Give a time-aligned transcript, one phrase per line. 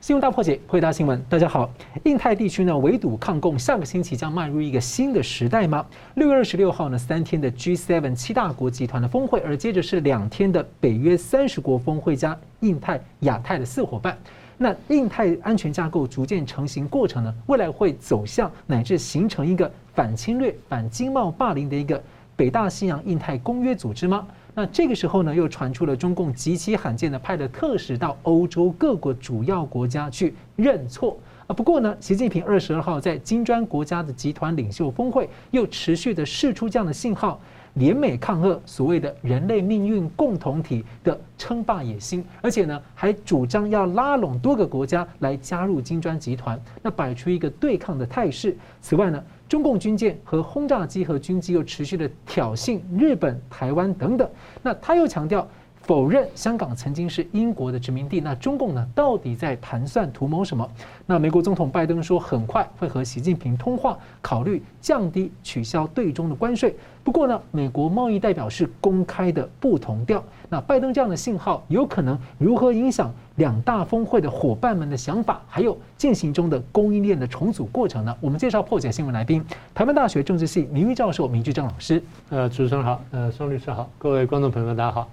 [0.00, 1.20] 新闻大破解，回答新闻。
[1.28, 1.68] 大家好，
[2.04, 5.84] 印太地区呢围堵抗共，下个星期将迈入一个新的时代吗？
[6.14, 14.16] 六月二十六号呢，三天的 G7 七大国集团的峰会，而接着是两天的北约三十国峰会加印太、亚太的四伙伴。
[14.56, 22.00] 那印太安全架构逐渐成型过程呢，未来会走向乃至形成一个反侵略、反经贸霸凌的一个
[22.36, 24.28] 北大西洋印太公约组织吗？
[24.58, 31.16] 那这个时候呢，又传出了中共极其罕见的派了特使到欧洲各国主要国家去认错
[31.46, 31.54] 啊。
[31.54, 37.40] 不过呢，习近平二十二号在金砖国家的集团领袖峰会又持续的释出这样的信号，
[37.74, 48.56] 联美抗俄所谓的人类命运共同体的称霸野心，而且呢，还主张要拉拢多个国家来加入金砖集团，那摆出一个对抗的态势。
[48.80, 54.28] 此外呢，中共军舰和轰炸机和军机又持续的挑衅日本、台湾等等。
[54.62, 55.48] 那他又强调
[55.88, 58.20] 否认香港曾经是英国的殖民地。
[58.20, 60.70] 那中共呢，到底在盘算图谋什么？
[61.06, 66.76] 那美国总统拜登说很快会和习近平通话，考虑降低、取消对中的关税。
[67.02, 70.22] 不过呢，美国贸易代表是公开的不同调。
[70.50, 78.14] 那拜登这样的信号有可能如何影响两大峰会的伙伴们的想法，还有进行中的供应链的重组过程呢？
[78.20, 79.42] 我们介绍破解新闻来宾，
[79.72, 82.02] 台湾大学政治系名誉教授明居正老师。
[82.28, 85.08] 呃，主持人好，呃，宋律师好，各位观众朋友们大家好。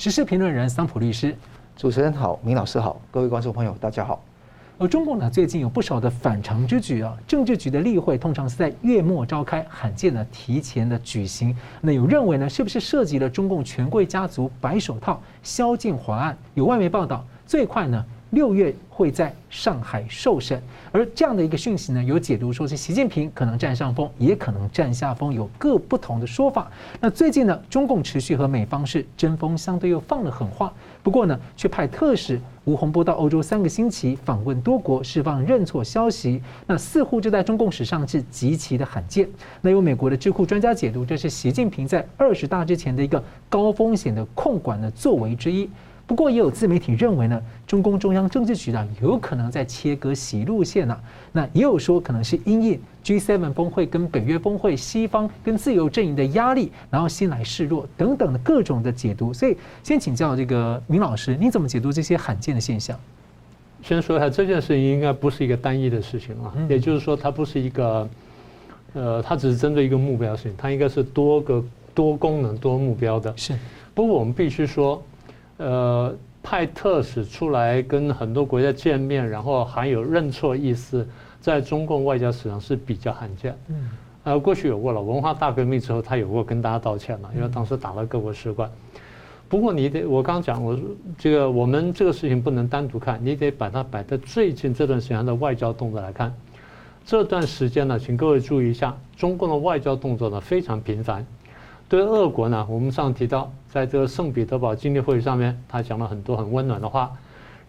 [0.00, 1.36] 时事评论人桑普律师，
[1.76, 4.24] 主持人好，明老师好，各位观众朋友大家好。
[4.78, 7.14] 而中共呢，最近有不少的反常之举啊。
[7.28, 11.54] 政治局的例会通常是在月末召开，罕见的提前的举行。
[11.82, 16.34] 那有认为呢，是不是涉及了中共权贵家族白手套肖建华案？
[16.54, 18.02] 有外媒报道，最快呢。
[18.30, 26.70] 六月会在上海受审，而这样的一个讯息呢，有解读说是习近平可能占上风，也可能占下风，有各不同的说法。
[27.00, 36.40] 那最近呢，中共持续和美方是针锋相对，又放了狠话，不过呢，却派特使吴洪波到欧洲三个星期访问多国，释放认错消息。
[36.68, 39.28] 那似乎这在中共史上是极其的罕见。
[39.60, 45.68] 那有美国的智库专家解读，这是习近平在二十大之前的一个高风险的控管的作为之一。
[46.10, 51.00] 不过也有自媒体认为呢，中共中央政治局啊有可能在切割洗路线呢、啊。
[51.30, 59.32] 那也有说可能是因应 G7 峰会跟北约峰会，西方跟自由阵营的压力，然后先来示弱等等的各种的解读。
[59.32, 62.98] 所以先请教这个明老师，你怎么解读这些罕见的现象？
[63.80, 68.08] 先说一下这件事情应该不是一个单一的事情啊，也就是说它不是一个，
[68.94, 73.32] 呃，它只是针对一个目标的事情，它应该是多个多功能多目标的。
[73.36, 73.56] 是，
[73.94, 75.00] 不过我们必须说。
[75.60, 81.06] 呃，派特使出来跟很多国家见面，然后含有认错意思，
[81.38, 83.54] 在中共外交史上是比较罕见。
[83.68, 83.90] 嗯，
[84.24, 88.70] 呃，过去有过了，文化大革命之后，他有过跟大家道歉了，因为当时打了各国使馆。
[89.50, 90.78] 不过你得，我刚讲，我
[91.18, 96.32] 这个我们这个事情不能单独看，你得把它摆在最近这段时间的外交动作来看。
[97.04, 101.26] 这段时间呢，请各位注意一下，中共的外交动作呢非常频繁。
[101.88, 107.10] 对俄国呢，我们上提到，在这个圣彼得堡经济会议上面，他讲了很多很温暖的话。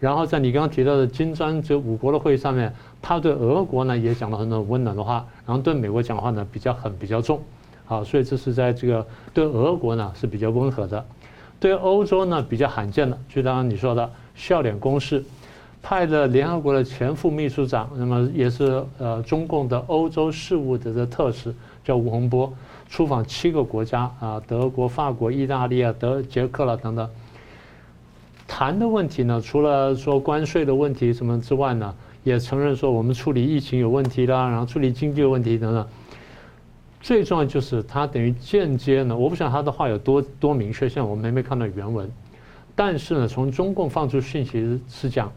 [0.00, 5.24] 然后在你刚刚提到的金砖这五国的会议上面，他对俄国呢也讲了很多温暖的话。
[5.46, 7.40] 然后对美国讲话呢比较狠比较重，
[7.84, 11.04] 好，所以这是在这个对俄国呢是比较温和的。
[11.60, 15.22] 对欧洲呢比较罕见的，就刚刚你说的笑脸攻势，
[15.80, 22.52] 派了联合国的前副秘书长，那么也是呃中共的欧洲事务的这特使，叫吴洪波。
[22.92, 27.08] 出访七个国家啊，德国、法国、意大利啊、德、捷克了等等。
[28.46, 35.88] 谈的问题呢，除了说关税的问题什么之外呢，也承认说我们处理疫情有问题啦，然后处理经济有问题等等。
[37.00, 42.06] 最重要就是他等于间接呢，我不想他的话有多多明确，现在我们没没看到原文。
[42.76, 45.32] 但是呢，从中共放出讯息是讲，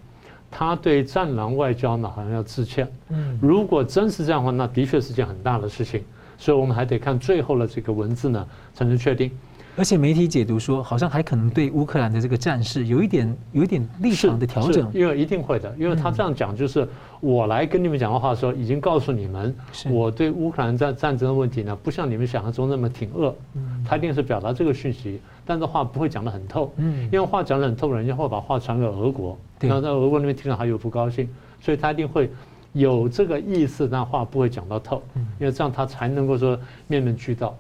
[0.52, 2.86] 他对战狼外交呢好像要致歉。
[3.08, 6.04] 嗯，如果真是这样的话，那的确是件很大的事情。
[6.38, 9.32] 所以我们还得看最后的这个文字呢，才能确定。
[9.78, 14.90] 而且媒体解读说，好像还可能对乌克兰的这个战事有一点、有一点立场的调整。
[14.94, 16.88] 因为一定会的，因为他这样讲，就是
[17.20, 19.54] 我来跟你们讲的话的时候，已经告诉你们，
[19.90, 23.36] 我对乌克兰战战争的问题呢，不像你们想象中那么挺恶。
[23.86, 26.74] 他一定是表达这个讯息，但这话不会讲得很透。
[26.78, 31.28] 嗯，因为话讲得很透，人家会把话传给俄国，然后在俄国那边听了还有不高兴，
[31.60, 32.32] 所以他一定会。
[32.76, 35.02] 有这个意思，但话不会讲到透，
[35.40, 37.56] 因为这样他才能够说面面俱到。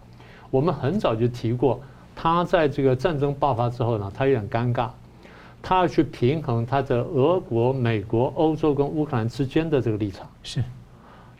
[0.51, 1.79] 我们很早就提过，
[2.13, 4.89] 他在这个战争爆发之后呢，他有点尴尬，
[5.61, 10.27] 他要去平衡他的俄国、美国、欧洲跟乌克兰之间的这个立场。
[10.43, 10.61] 是，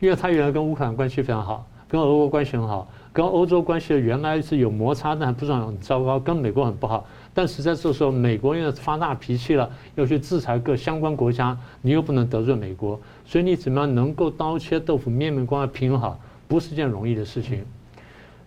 [0.00, 7.06] 因为他原来跟乌克兰关系非常好，跟俄国关系很好，跟欧洲关系原来是有摩擦，但不算很糟糕，跟美国很不好。
[7.36, 16.18] 但是在这时候，美国又发大脾气了，要去制裁各相关国家，你又不能得罪美国，所以你怎么样能够刀切豆腐面面观的平衡好，
[16.48, 17.62] 不是件容易的事情。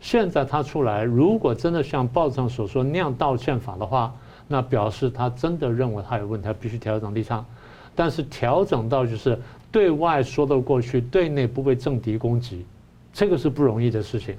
[0.01, 4.11] 现在他出来，如果真的像报纸上所说那样道歉法的话，
[4.47, 7.45] 那表示他真的认为他有问题，他必须调整立场。
[7.93, 9.39] 但是调整到就是
[9.71, 12.65] 对外说得过去，对内不被政敌攻击，
[13.13, 14.35] 这个是不容易的事情。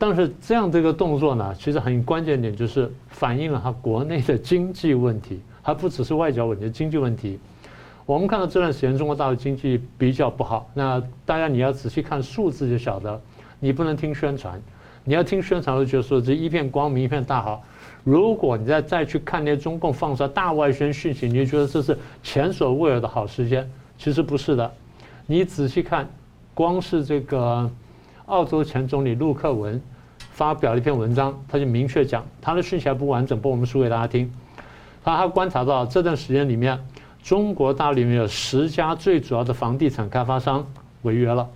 [0.00, 7.36] 但是这样这个动作呢，其实很关键点就是反映了他国内的经济问题，还不只是外交问题，经济问题。
[8.06, 13.20] 我们看到这段时间中国大陆经济比较不好，那大家你要仔细看数字就晓得，
[13.58, 14.62] 你不能听宣传，
[15.02, 17.64] 你要听宣传就说这一片光明一片大好。
[18.04, 23.68] 如果你再再去看那些中共放出来大外宣讯息，你就觉得这是前所未有的好时间，
[23.98, 24.72] 其实不是的。
[25.26, 26.08] 你仔细看，
[26.54, 27.68] 光是这个。
[28.28, 29.80] 澳洲前总理陆克文
[30.30, 34.30] 发表了一篇文章，他就明确讲，他的讯息还不完整，不过我们说给大家听。
[35.02, 36.78] 他他观察到这段时间里面，
[37.22, 40.66] 中国大陆里面有十家最主要的房地产开发商
[41.02, 41.48] 违约了，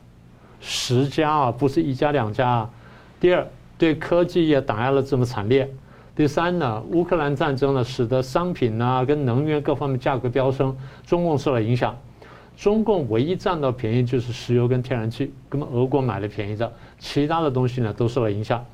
[0.60, 2.70] 十家啊，不是一家两家啊。
[3.20, 3.46] 第二，
[3.76, 5.70] 对科技业打压了这么惨烈。
[6.16, 10.74] 第三呢，乌克兰战争呢，使得商品啊跟能源各方面价格飙升，
[11.06, 11.94] 中共受了影响。
[12.56, 18.64] 中共唯一占到便宜就是石油跟天然气，根本俄国买了便宜的，其他的东西呢都受到影响，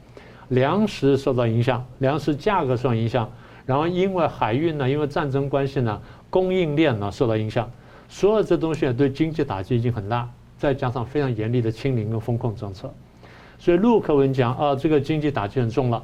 [0.48, 3.30] 粮食受到影响，粮食价格受到影响，
[3.64, 7.70] 然后因为海运呢，因为战争关系呢，供应链呢受到影响，
[8.08, 10.28] 所有这东西呢对经济打击已经很大，
[10.58, 12.92] 再加上非常严厉的清零跟风控政策，
[13.58, 16.02] 所以陆克文讲啊，这个经济打击很重了。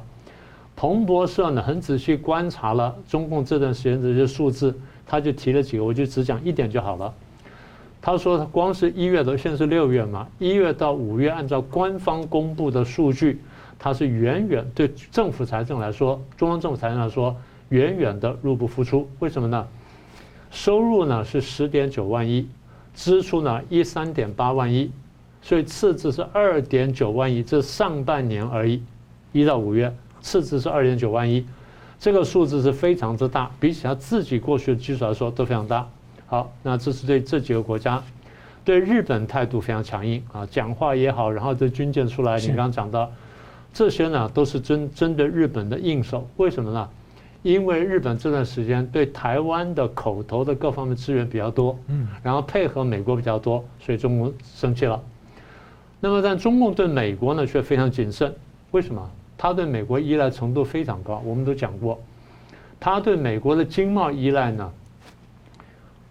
[0.75, 7.13] 彭博社呢很仔细观察了中共这段时间的这些数字，他就提了几个，我就只讲一点就好了。
[8.05, 13.41] 他说：“他光是一月的，现在是六月嘛，一月到五月，按照官方公布的数据，
[13.79, 17.35] 它是远远对政府财政来说，中央政府财政来说，
[17.69, 19.09] 远远的入不敷出。
[19.17, 19.67] 为什么呢？
[20.51, 22.47] 收入呢是十点九万亿，
[22.93, 24.91] 支出呢一三点八万亿，
[25.41, 27.41] 所以赤字是二点九万亿。
[27.41, 28.83] 这上半年而已，
[29.31, 29.91] 一到五月，
[30.21, 31.43] 赤字是二点九万亿，
[31.97, 35.89] 这个数字是非常之大，比起他自己过去的基础来说都非常大。”
[36.27, 38.01] 好，那这是对这几个国家，
[38.63, 43.11] 对日本态度非常强硬啊，讲话也好，然后这军舰出来，你刚刚讲到
[43.71, 46.27] 这些呢，都是针针对日本的硬手。
[46.37, 46.89] 为什么呢？
[47.43, 54.99] 因为日本这段时间对台湾的口头的各方面资源比较多，嗯，然后配合美国比较多，所以中国生气了。
[55.99, 58.33] 那么但中共对美国呢却非常谨慎，
[58.71, 59.07] 为什么？
[59.37, 61.99] 他对美国依赖程度非常高，我们都讲过，
[62.79, 64.71] 他对美国的经贸依赖呢。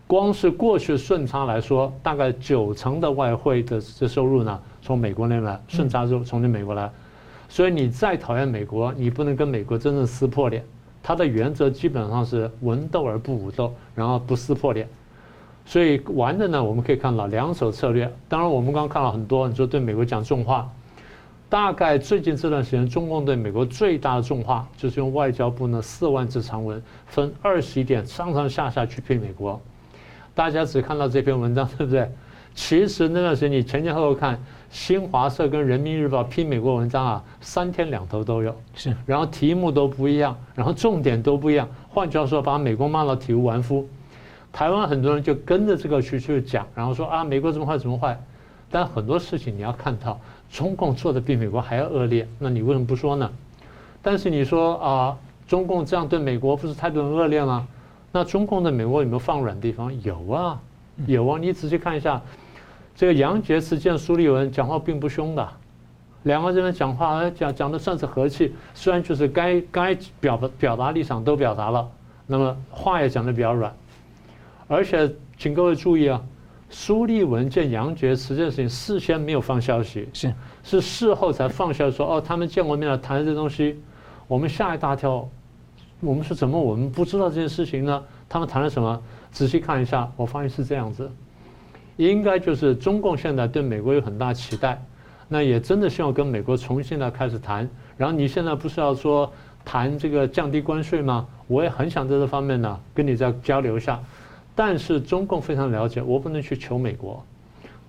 [0.07, 6.91] 光是过去顺差来说，大概九成的外汇的这收入呢，从美国那边，顺差就从你美国来。
[7.49, 10.65] 所以你再讨厌美国，你不能跟美国真正撕破脸。
[11.03, 14.89] 他的原则基本上是文斗而不武斗，然后不撕破脸。
[15.67, 18.11] 所以玩的呢，我们可以看到两手策略。
[18.29, 20.71] 当然，我们刚刚看了很多，你说对美国讲重话。
[21.49, 29.61] 大概最近这段时间，中共对美国最大的重话，就是用外交部呢四万字长文，分二十一点上上下下去批美国。
[30.35, 32.11] 大家只看到这篇文章，对不对？
[32.55, 34.41] 其实那段时间你前前后后看，
[34.71, 38.55] 新华社跟人民日报批美国文章啊，三天两头都有。
[38.75, 41.69] 是，然后题目都不一样，然后重点都不一样。
[41.89, 43.85] 换句话说，把美国骂到体无完肤。
[44.53, 48.17] 台湾很多人就跟着这个去去讲，然后说啊，美国怎么坏怎么坏。
[48.71, 53.29] 但很多事情你要看到，中共做的比美国还要恶劣，那你为什么不说呢？
[54.01, 55.17] 但是你说啊，
[55.49, 57.67] 中共这样对美国不是态度很恶劣吗？
[58.17, 59.93] 那中共的美国有没有放软地方？
[60.03, 60.61] 有啊，
[61.05, 61.37] 有啊。
[61.37, 62.23] 你仔细看一下，
[62.95, 65.49] 这个杨洁篪见苏立文讲话并不凶的，
[66.23, 71.91] 两个人讲话讲讲的算是和气，虽然就是该该表表达立场都表达了，
[72.25, 73.75] 那么话也讲的比较软。
[74.69, 76.23] 而且请各位注意啊，
[76.71, 83.83] 苏立文见杨洁篪这件事情事先没有放消息，是是事后才放消息说哦，他们见过面了，谈这东西，
[84.29, 85.29] 我们吓一大跳。
[86.05, 88.03] 我们是怎么我们不知道这件事情呢？
[88.29, 89.03] 他们谈了什么？
[89.33, 91.11] 仔细看一下，我发现是这样子，
[91.97, 94.81] 应该就是中共现在对美国有很大期待，
[95.29, 97.69] 那也真的希望跟美国重新来开始谈。
[97.97, 99.33] 然后你现在不是要说
[99.65, 101.27] 谈这个降低关税吗？
[101.49, 104.01] 我也很想在这方面呢跟你再交流一下。
[104.55, 107.21] 但是中共非常了解，我不能去求美国。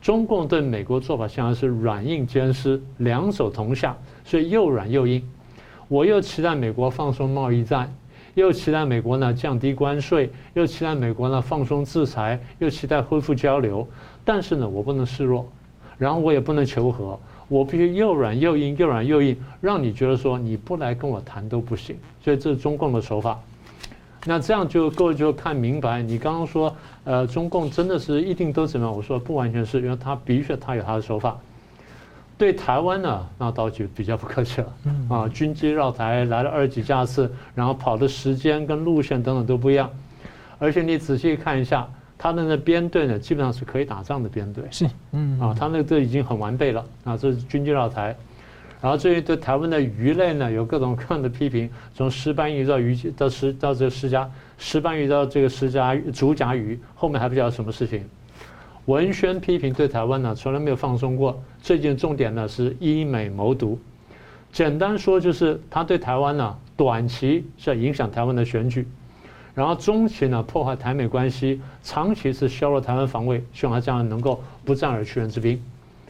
[0.02, 5.24] 中共对美国做法现在是软硬兼施，两手同下，所以又软又硬。
[5.88, 7.94] 我又期待美国放松贸易战，
[8.36, 13.88] 又期待美国呢降低关税，又期待美国呢放松制裁，又期待恢复交流。
[14.24, 15.48] 但是呢，我不能示弱，
[15.98, 21.96] 然后我也不能求和，我必须又软又硬，又软又硬，让你觉得说你不来跟我谈都不行。
[22.24, 23.40] 所以这是中共的手法。
[24.26, 28.96] 那这样就各位就看明白，你刚刚说，呃，中共真的是一定都怎么样？
[28.96, 31.40] 我说不完全是，因为他的确他有他的手法。
[32.38, 34.74] 对台湾呢，那倒就比较不客气了。
[35.10, 39.90] 啊，军机绕台来了二十几架次，然后跑的时间跟路线等等都不一样。
[40.60, 41.88] 而且你仔细看一下，
[42.18, 44.64] 他的那编队呢，基本上是可以打仗的编队。
[44.70, 46.86] 是，嗯，啊，他那个都已经很完备了。
[47.04, 48.16] 啊，这是军机绕台。
[48.82, 58.04] 然后至于对台湾的鱼类呢，有各种各样的批评，从石斑鱼到鱼到石到这个石家石斑鱼到这个石家竹筴鱼，后面还不知道什么事情。
[58.86, 61.42] 文宣批评对台湾呢，从来没有放松过。
[61.60, 63.80] 最近重点呢是医美谋独，
[64.52, 68.88] 简单说就是他对台湾呢，短期是要影响台湾的选举，
[69.56, 75.60] 然后中期呢破坏台美关系，长期是削弱台湾防卫，希望他这样能够不战而屈人之兵。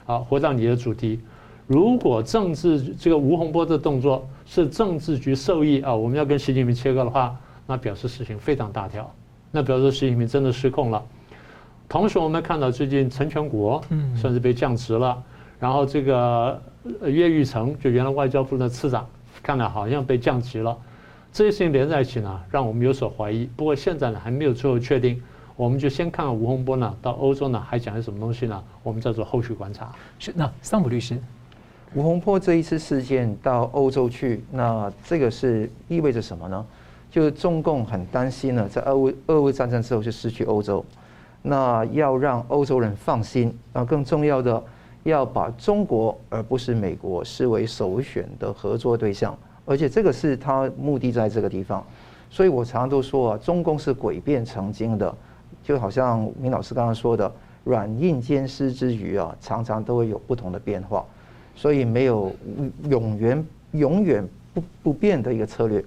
[0.05, 1.19] 好，回到你的主题。
[1.67, 7.33] 如果政治这个吴洪波的动作是政治局授意啊，我们要跟习近平切割的话，
[7.65, 9.09] 那表示事情非常大条，
[9.49, 11.01] 那表示习近平真的失控了。
[11.87, 13.81] 同时，我们看到最近陈全国
[14.15, 15.21] 算是被降职了，
[15.59, 16.61] 然后这个
[17.03, 19.07] 岳玉成就原来外交部的次长，
[19.41, 20.75] 看来好像被降级了。
[21.31, 23.45] 这些事情连在一起呢，让我们有所怀疑。
[23.55, 25.21] 不过现在呢，还没有最后确定。
[25.57, 28.61] 我们就先看看吴洪波呢，到欧洲呢还讲些什么东西呢？
[28.83, 29.89] 我们再做后续观察。
[30.19, 31.17] 是，那桑普律师。
[31.93, 36.65] 吴洪波这一次事件到欧洲去，那这个是意味着什么呢？
[37.09, 40.83] 就是中共很担心呢，在俄乌俄乌战争之后就失去欧洲，
[41.47, 44.61] 那要让欧洲人放心，那更重要的
[45.03, 51.85] 要把中国而不是美国视为首选的合作对象，而且这个是他目的在这个地方。
[52.31, 55.15] 所以我常常都说啊，中共是诡辩成精的，
[55.63, 57.31] 就好像明老师刚刚说的，
[57.63, 61.05] 软硬兼施之余啊，常常都会有不同的变化。
[61.55, 62.35] 所以没有
[62.89, 65.85] 永远永远不不变的一个策略，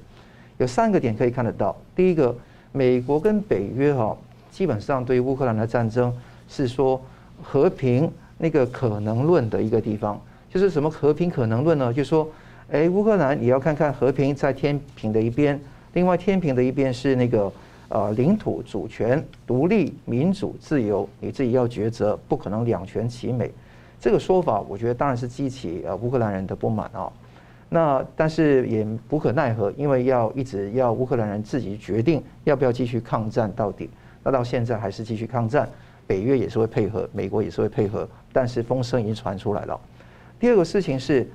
[0.58, 1.76] 有三个点可以看得到。
[1.96, 2.34] 第一个，
[2.70, 4.16] 美国跟北约哈，
[4.58, 6.12] 基本上对于乌克兰的战争
[6.48, 7.00] 是说
[7.40, 10.20] 和平那个可能论的一个地方，
[10.52, 11.92] 就是什么和平可能论呢？
[11.92, 12.28] 就是说，
[12.68, 15.60] 哎，乌克兰也要看看和平在天平的一边，
[15.92, 17.52] 另外天平的一边是那个
[17.88, 23.48] 呃领土主权、独立、民主、自由，你自己要抉择，不可能两全其美。
[24.00, 27.08] 这个说法，我觉得当然是激起呃乌克兰人的不满啊。
[27.68, 33.88] 那但是也无可奈何，因为要一直要乌克兰人自己决定要不要继续抗战到底。
[34.28, 35.66] 那到现在还是继续抗战，
[36.06, 39.80] 北约也是会配合，美国也是会配合，但是风声已经传出来了。
[40.38, 41.26] 第二个事情是，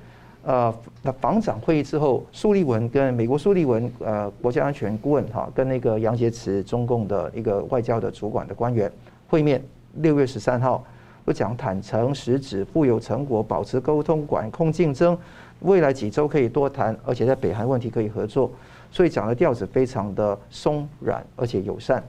[0.44, 0.72] 呃，
[1.02, 8.88] 那防长会议之后，苏立文跟美国苏立文呃国家安全顾问哈，跟那个杨洁篪中共的一个外交的主管的官员
[9.26, 9.60] 会面，
[9.94, 10.84] 六月十三号。
[11.24, 15.18] 不讲坦诚、实质、富有成果、保持沟通、管控竞争，
[15.62, 18.52] 未来几周可以多谈，而且在北韩问题可以合作，
[18.92, 22.04] 所以讲的调子非常的松软而且友善。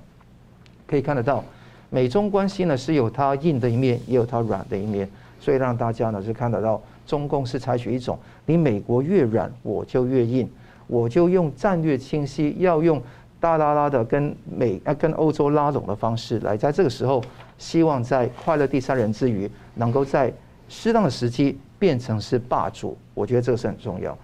[0.88, 1.44] 可以看得到，
[1.90, 10.50] 美中关系呢是有它硬的一面，也有它软的一面，所以让大家呢是看得到，中共是采取一种你美国越软我就越硬，
[10.88, 13.02] 我就用战略清晰，要用
[13.40, 17.24] 大剌剌的跟美啊跟欧洲拉拢的方式来，在这个时候。
[17.58, 20.30] 希望在快乐第三人之余，能够在
[20.68, 24.16] 适当的时机变成是霸主，我觉得这个是很重要。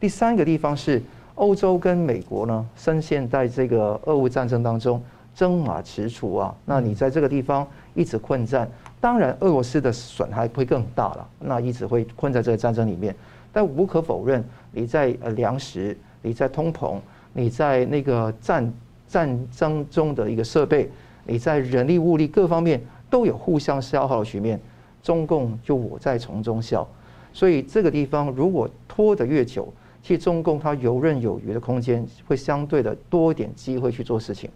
[0.00, 1.00] 第三个地方是
[1.36, 5.00] 欧洲跟美国呢，深陷在这个俄乌战争当中，
[5.40, 6.54] 争马驰黜啊。
[6.66, 8.70] 那你在这个地方一直困战，
[9.00, 11.26] 当然俄罗斯的损害会更大了。
[11.38, 13.16] 那一直会困在这个战争里面，
[13.50, 16.98] 但无可否认，你在呃粮食，你在通膨，
[17.32, 18.70] 你在那个战
[19.08, 20.90] 战争中的一个设备。
[21.24, 22.78] 你在人力物力各方面
[23.08, 24.60] 都有互相消耗的局面，
[25.02, 26.86] 中共就我在从中笑，
[27.32, 34.50] 所以这个地方如果拖得越久，其实中共它游刃有余的空间会相对的多一点机会去做事情，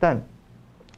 [0.00, 0.20] 但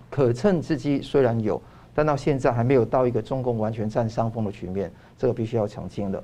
[0.09, 1.61] 可乘之机虽然有，
[1.95, 6.23] 但到现在还没有到一个中共完全占上风的局面，这个必须要澄清的。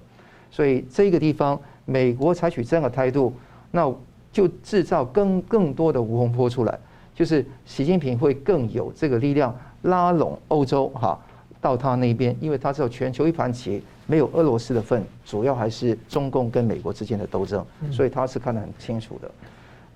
[0.51, 3.35] 所以这个地方美国采取这样的态度，
[3.71, 3.93] 那
[4.33, 6.79] 就制造更更多的吴洪波出来。
[7.15, 11.19] 就是习近平会更有这个力量拉拢欧洲哈
[11.61, 19.29] 到他那边，因为他知道全球一盘棋没有俄罗斯的份，主要还是中共跟美国之间的斗争，所以他是看得很清楚的。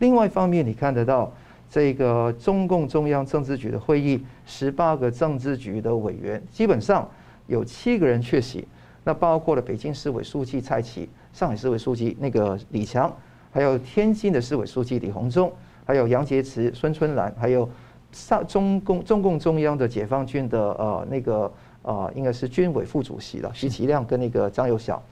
[0.01, 1.33] 另外一方面，你看得到
[1.73, 7.11] 这个中共中央政治局的会议，十八个政治局的委员，基本上
[7.47, 8.69] 有七个人缺席，
[9.05, 13.11] 那包括了北京市委书记蔡奇、上海市委书记那个李强，
[13.51, 15.51] 还有天津的市委书记李鸿忠。
[15.85, 17.69] 还有杨洁篪、孙春兰，还有
[18.13, 21.53] 上中共中共中央的解放军的呃那个、
[21.83, 25.03] 呃，应该是军委副主席了，徐其亮跟那个张又晓。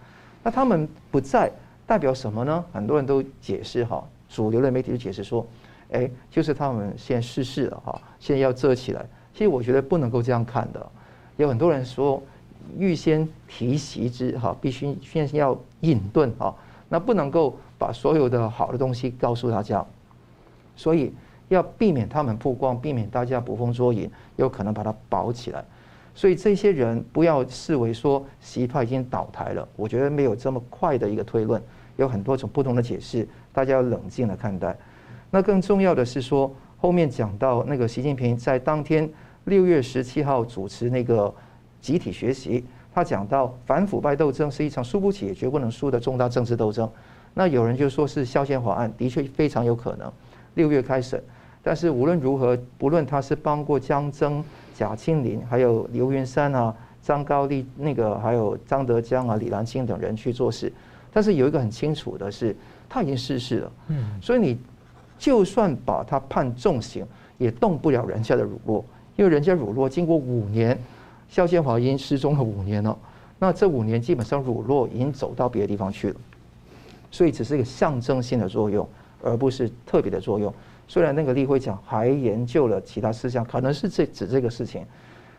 [0.45, 1.51] 那他们不在，
[1.87, 2.65] 代表什么呢？
[2.73, 5.45] 很多人都解释哈，主流的媒体就解释说，
[5.93, 9.05] 哎，就是他们先逝世了哈，现在要遮起来。
[9.33, 10.85] 其实我觉得不能够这样看的，
[11.37, 12.23] 有很多人说
[12.77, 16.55] 预先提袭之哈，必须先要隐遁哈，
[16.89, 19.85] 那不能够把所有的好的东西告诉大家，
[20.77, 21.13] 所以
[21.49, 25.65] 要避免他们曝光，避免大家捕风捉影，有可能把它保起来。
[26.15, 31.63] 所以这些人不要视为说习派已经倒台了，我觉得没有这么快的一个推论，
[31.97, 34.77] 有很多种不同的解释，大家要冷静的看待。
[35.31, 39.09] 那更重要的是说，后面讲到那个习近平在当天
[39.45, 41.33] 六月十七号主持那个
[41.81, 46.91] 集体学习，他讲到反腐败斗争是一场输不起也绝不能输的重大政治斗争。
[47.35, 50.13] 那有人就说是肖宪华案，的确非常有可能
[50.55, 51.23] 六月开审，
[51.63, 54.45] 但是无论如何，不论他是帮过江增。
[54.73, 60.73] 贾庆林，还有刘云山啊、张高丽那个，还有张德江啊、李兰清等人去做事，
[61.13, 62.57] 但是有一个很清楚的是，
[62.89, 63.73] 他已经逝世了。
[63.89, 64.59] 嗯，所以你
[65.21, 68.83] 就算把他判重刑，也动不了人家的乳酪，
[69.17, 70.77] 因为人家乳酪经过五年，
[71.29, 72.99] 肖建华已经失踪了五年了，
[73.39, 76.17] 那这五年基本上乳酪已经走到别的地方去了，
[77.11, 78.89] 所以只是一个象征性的作用，
[79.23, 80.53] 而不是特别的作用。
[80.89, 84.83] 虽然那个例会讲还研究了其他事项，可能是这指这个事情，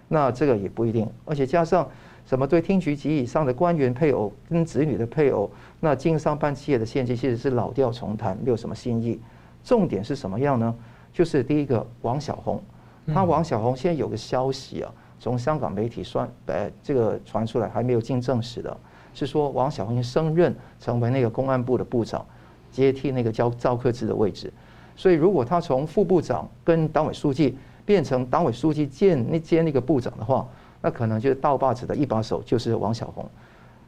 [0.08, 1.10] 那这个也不一定。
[1.26, 1.90] 而且加上
[2.26, 9.20] 什么对厅局级以上的官员配偶跟子女的配偶，那经商办企业的限制其实是老调重弹，没有什么新意。
[9.64, 10.74] 重点是什么样呢？
[11.14, 12.62] 就是第一个王小红，
[13.08, 18.78] 他王小红现在有个消息啊，从香港媒体算，呃，这个传出来还没有经证实的，
[19.14, 22.26] 是说王小红升任成为那个公安部的部长，
[22.72, 24.52] 接替那个叫赵克志的位置。
[24.96, 30.48] 所以，如果他从副部长跟党委书记变成党委书记兼那兼那个部长的话，
[30.82, 33.28] 那可能就是倒把子的一把手就是王小红。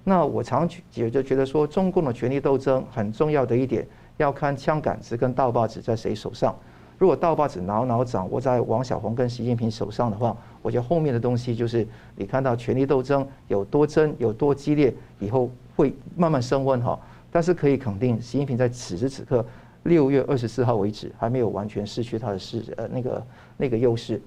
[0.03, 6.55] 那我常也就觉得说，中共的权力斗争很重要的一点，要看枪杆子跟盗把子在谁手上。
[6.97, 16.97] 如果盗把子牢牢掌握在王小红跟习近平手上的话，我觉得后面的东西就是你看到权力斗争有多真有多激烈，以后会慢慢升温哈。
[17.31, 19.45] 但是可以肯定，习近平在此时此刻。
[19.83, 24.21] 六月二十四号为止，还没有完全失去他的势呃那个那个优势。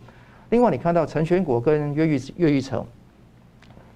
[0.50, 2.84] 另外，你看到陈全国跟岳玉岳玉成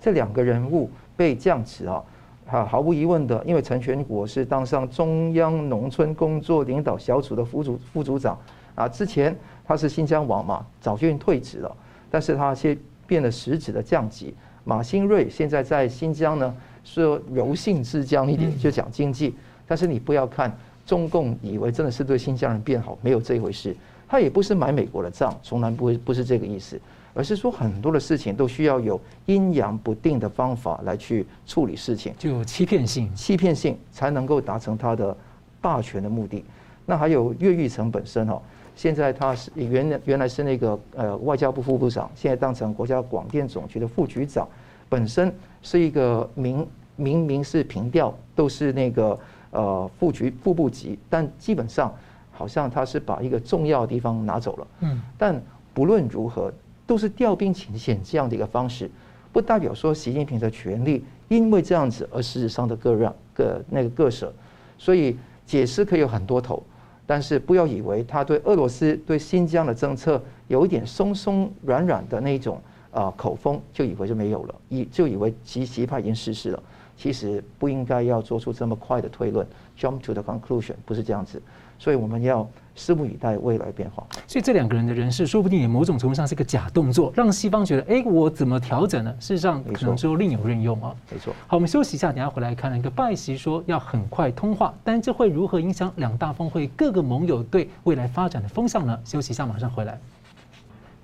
[0.00, 2.03] 这两个人物被降职啊，
[2.50, 8.36] 哈，毫无疑问的，因为陈全国是当上中央农村工作领导小组的副组副组长
[8.74, 11.76] 啊，之前他是新疆王嘛，早就退职了，
[12.10, 14.34] 但是他却变了实质的降级。
[14.64, 19.34] 马兴瑞现在在新疆呢，说柔性之疆一点，就讲经济，
[19.66, 20.52] 但是你不要看。
[20.86, 23.76] 中共以为真的是对新疆人变好，没有这一回事。
[24.08, 26.80] 他也不是买美国的账，从来不会不是这个意思，
[27.14, 35.16] 而是说很多的事情都需要有阴阳不定的方法来去处理事情，就有欺骗性，欺骗性才能够达成他的
[35.61, 36.44] 霸权的目的。
[36.87, 38.40] 那还有岳玉成本身哦，
[38.75, 44.49] 现在他是原原来是那个呃外交部副部长，现在当成国家广电总局的副局长，
[44.88, 49.18] 本身是一个明明明是平调，都是那个。
[49.53, 51.92] 呃，副局副部级，但基本上
[52.31, 54.66] 好像他是把一个重要的地方拿走了。
[54.79, 55.42] 嗯，但
[55.75, 56.53] 不论如何，
[56.90, 58.90] 都是调兵遣将这样的一个方式，
[59.33, 64.35] 不代表说习近平的权力因为这样子而事实上的割让、割那个割舍。
[64.76, 66.61] 所以解释可以有很多头，
[67.07, 76.61] 但是不要以为他对俄罗斯对新疆的政策有一点松松软软的那种啊口风，就以为就没有了，以就以为习习派已经逝世了。
[76.96, 79.46] 其实不应该要做出这么快的推论
[79.79, 81.40] ，jump to the conclusion，不是这样子，
[81.79, 82.46] 所以我们要
[82.81, 84.07] 拭目以待未来变化。
[84.27, 89.14] 所以这两个人的人事，说不定也某种程度上是个假动作，让西方觉得，哎，我怎么调整呢？
[89.21, 90.95] 事实上，可能之后另有任用啊。
[91.12, 91.35] 没错。
[91.47, 98.99] 好，我们休息一下，等下回来看一个拜习说要很快通话，但这会如何影响两大峰会各个盟友对未来发展的风向呢？
[99.05, 99.99] 休息一下，马上回来。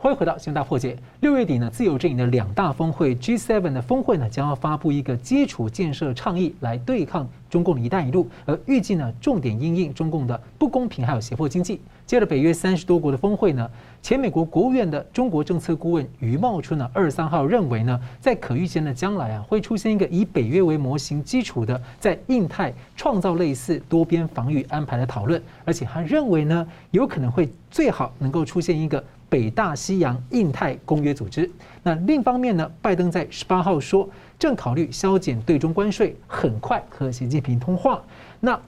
[0.06, 0.96] 欢迎回到新闻大破解。
[1.18, 11.80] 六月底呢，自由阵营的两大峰会 G7 的峰会呢，将要发布一个基础建设倡议来对抗中共的一带一路，而预计呢，重点因应中共的不公平还有胁迫经济。
[12.06, 13.68] 接着北约三十多国的峰会呢，
[14.00, 29.02] 前美国国务院的中国政策顾问余茂春呢，二十三号认为呢，在可预见的将来啊，会出现一个以北约为模型基础的在印太创造类似多边防御安排的讨论，而且他认为呢，有可能会最好能够出现一个。
[29.28, 31.50] 北大西洋印太公约组织。
[31.82, 34.08] 那另一方面呢，拜登在十八号说，
[34.38, 38.02] 正考虑削减对中关税，很快和习近平通话。
[38.40, 38.60] 那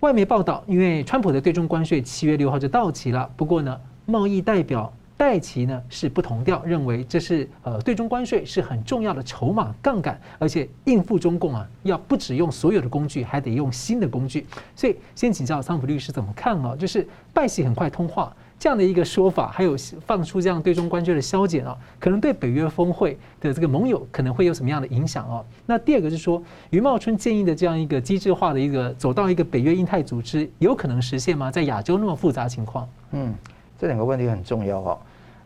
[0.00, 14.46] 外媒报道，因为川普的对中关税七月六号就到期了，不过呢，贸易代表戴奇呢是不同调，认为这是呃对中关税是很重要的筹码杠杆，而且应付中共啊要不只用所有的工具，还得用新的工具。
[14.74, 16.74] 所以先请教桑普律师怎么看啊？
[16.74, 19.74] 就是拜习很快通话这样的一个说法，还有
[20.06, 25.42] 放出这样对中关税的削减啊，可能对北约峰会的这个盟友可能会有什么样的影响啊？
[25.64, 31.50] 那第二个是说，余茂春建议的这样一个机制化的一个走到一个北约印太组织，有可能实现吗？
[31.50, 33.34] 在亚洲那么复杂情况，嗯，
[33.78, 34.98] 这两个问题很重要啊。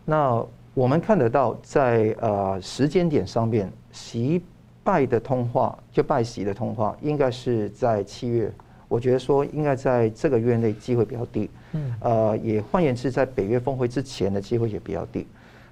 [0.05, 4.43] 那我们看得到在，在呃时间点上面，习
[4.83, 8.53] 拜的通话就拜习的通话，应该是在七月。
[8.89, 11.51] 我觉得说应该在这个月内机会比较低。
[11.73, 11.95] 嗯。
[12.01, 15.27] 呃，也换言之，在北约峰会之前的机会也比较低。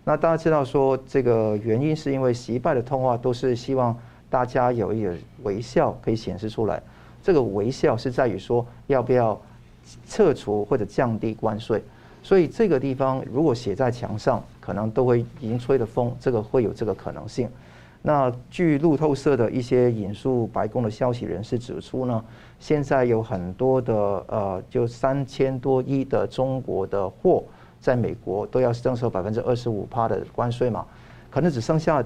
[0.05, 3.97] 那大家知道说，这个原因是因为习拜的通话都是希望
[4.29, 6.83] 大家有一点微笑可以显示出来。
[7.23, 9.41] 这个微笑是在于说要不要
[10.09, 11.83] 撤除或者降低关税。
[12.25, 17.49] 所以这个地方如果写在墙上，可能都会已经吹了风，这个会有这个可能性。
[18.03, 22.25] 那据路透社的一些引述白宫的消息人士指出呢，
[22.59, 23.95] 现在有很多的
[24.27, 27.45] 呃，就三千多亿的中国的货
[27.81, 30.85] 在美国都要征收百分之二十五趴的关税嘛，
[31.31, 32.05] 可能只剩下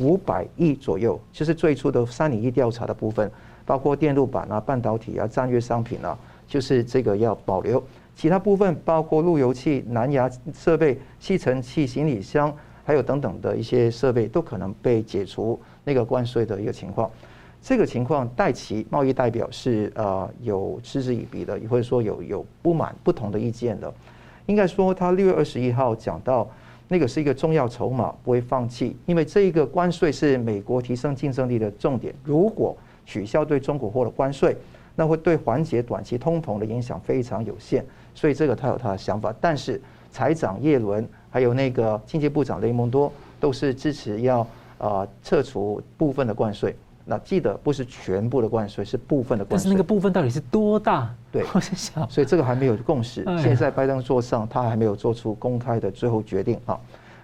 [0.00, 3.30] 五百亿左右，就是最初的三零一调查的部分，
[3.64, 7.82] 包括电路板啊、半导体啊、战略商品啊，就是这个要保留。
[8.16, 12.52] 其他部分包括路由器、蓝牙设备、吸尘器、行李箱，
[12.88, 17.10] 还有等等的一些设备，都可能被解除那个关税的一个情况。
[17.60, 23.92] 这个情况，戴奇贸易代表是呃有嗤之以鼻的，或者说有有不满、不同的意见的。
[24.46, 26.48] 应该说，他六月二十一号讲到，
[26.88, 32.14] 那个是一个重要筹码，不会放弃，因为这一个关税是美国提升竞争力的重点。
[32.24, 32.74] 如果
[33.04, 34.56] 取消对中国货的关税，
[34.96, 37.84] 那会对缓解短期通膨的影响非常有限。
[38.14, 39.78] 所以这个他有他的想法，但是
[40.10, 44.46] 财长叶伦还有那个经济部长雷蒙多都是支持要
[44.78, 46.74] 啊撤除部分的关税。
[47.10, 49.62] 那记得不是全部的关税，是部分的关税。
[49.62, 51.10] 但是那个部分到底是多大？
[51.32, 53.24] 对， 我在想，所以这个还没有共识。
[53.42, 56.78] 现在拜登桌上他还没有做出公开的最后决定啊。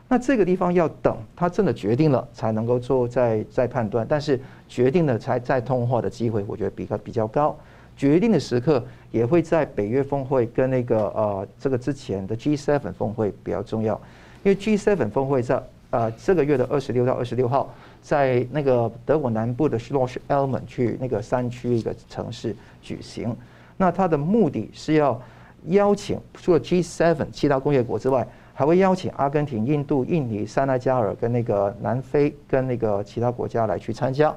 [0.08, 7.54] 那这个地方要等他真的决定了才能够做再再判断，但是决定了才再通话的机会，我觉得比较比较高。
[7.96, 13.94] 决定的时刻也会在北约峰会跟那个呃这个之前的 G7 峰会比较重要，
[14.42, 23.34] 因为 G7 峰会在呃这个月的二十六到二十六号在那个德国南部的 Schloss Elmen 去那个山区一个城市举行，
[23.76, 25.20] 那它的目的是要
[25.68, 34.34] 邀请除了 G7 七大工业国之外，还会邀请阿根廷、印度、印尼、塞内加尔跟那个南非跟那个其他国家来去参加。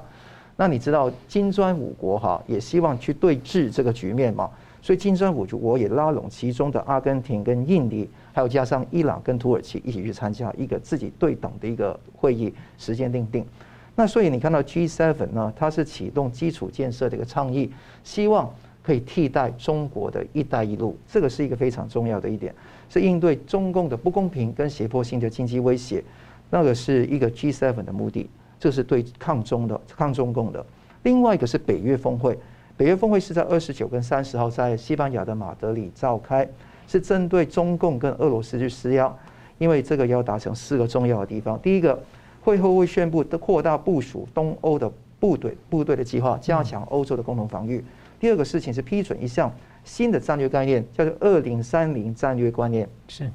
[0.60, 4.50] 那你知道金砖五国哈也希望去对峙这个局面嘛？
[4.82, 13.46] 所以金砖五国也拉拢其中的阿根廷跟印尼，还有加上伊朗跟土耳其一起去参加一个自己对等的一个会议，时间定定。
[13.94, 17.70] 那所以你看到 G7 呢，它是启动基础建设的一个倡议，
[18.02, 22.52] 希望可以替代中国的一带一路，这个是一个非常重要的一点，
[22.88, 26.02] 是应对中共的不公平跟胁迫性的经济威胁，
[26.50, 28.28] 那个是一个 G7 的目的。
[28.58, 30.64] 这是对抗中的抗中共的，
[31.02, 32.38] 另外一个是北约峰会。
[32.76, 36.48] 北约峰会是在二十九跟三十号在西班牙的马德里召开，
[36.86, 39.12] 是针对中共跟俄罗斯去施压，
[39.58, 41.58] 因为这个要达成四个重要的地方。
[41.60, 42.00] 第一个，
[42.40, 47.84] 会后会宣布的扩大部署东欧的部队部队的计划，加强欧洲的共同防御。
[48.20, 49.52] 第二个事情是批准一项
[49.84, 53.28] 新的战略概念，叫做二零三零战略观念，是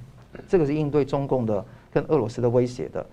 [0.47, 3.05] 这个是应对中共的跟俄罗斯的威胁的。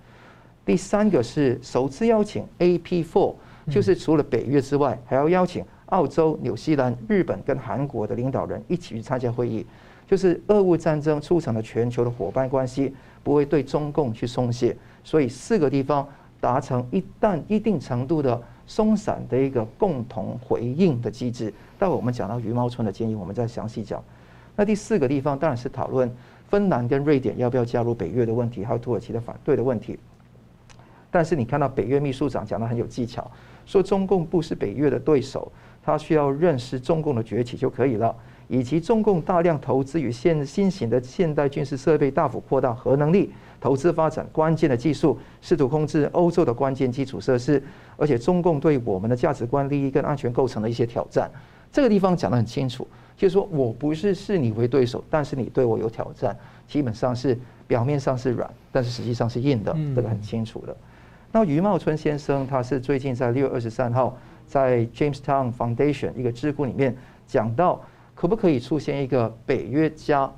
[0.65, 3.35] 第三个是首次邀请 AP Four，
[3.69, 9.65] 就是除了北约之外，还要邀请澳洲、纽西兰、日本跟韩国的领导人一起去参加会议。
[10.07, 12.93] 就是俄乌战争促成了全球的伙伴关系，
[13.23, 16.05] 不会对中共去松懈，所以四个地方
[16.41, 21.53] 达成一旦一定程度的松散的一个共同回应的机制。
[21.79, 24.03] 待会我们讲到余茂春的建议，我们再详细讲。
[24.55, 26.13] 那第四个地方当然是讨论
[26.49, 29.97] 芬兰跟瑞典要不要加入北约的问题，还有土耳其的反对的问题。
[31.11, 33.29] 但是你看到北约秘书长讲的很有技巧，
[33.65, 35.51] 说中共不是北约的对手，
[35.83, 38.15] 他需要认识中共的崛起就可以了，
[38.47, 47.61] 以及中共大量投资于现新型的现代军事设备，大幅扩大核能力，投资发展关键的技术，试图控制欧洲的关键基础设施，
[47.97, 51.29] 而且中共对我们的价值观、利益跟安全构成了一些挑战。
[51.73, 56.35] 这个地方讲得很清楚，就是说我不是视你为对手，但是你对我有挑战，
[56.67, 60.75] 基本上是表面上是软，但是实际上是硬的，这个很清楚的。
[61.33, 66.93] 那余茂春先生，他是最近在六月二十三号在 Jamestown Foundation 一个智库里面
[67.25, 67.81] 讲到，
[68.13, 70.29] 可不可以出现一个北约加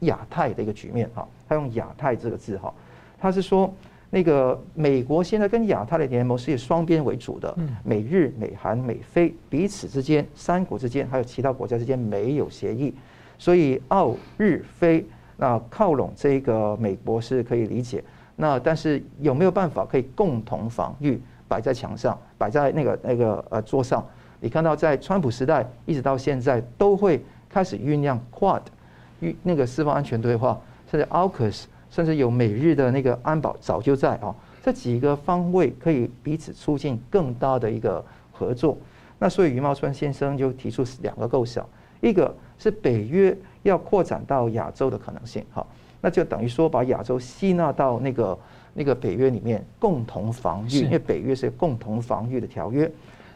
[0.00, 1.08] 亚太的一个局面？
[1.14, 2.72] 哈，他用亚太这个字哈，
[3.18, 3.72] 他是说
[4.10, 12.94] 那个美国现在跟亚太的联盟是以双边为主的，美日、美韩、美菲彼此之间三国之间还有其他国家之间没有协议，
[13.38, 15.06] 所以澳日菲
[15.38, 18.04] 那靠拢这个美国是可以理解，
[18.40, 21.20] 那但是有没有办法可以共同防御？
[21.48, 24.06] 摆在墙上，摆在那个那个呃桌上，
[24.38, 28.60] 你看到在川普时代一直到现在都会开始酝酿 Quad，
[29.42, 38.76] 那个四方安全对话，甚至 AUKUS，甚至有美日的那个安保早就在啊，这几个方位可以彼此促进更大的一个合作。
[39.18, 41.66] 那所以余茂春先生就提出两个构想，
[42.02, 45.66] 一个是北约要扩展到亚洲的可能性，哈，
[46.00, 48.38] 那就等于说把亚洲吸纳到那个。
[48.74, 52.88] 那个北约里面共同防御，因为北约是共同防御的条约。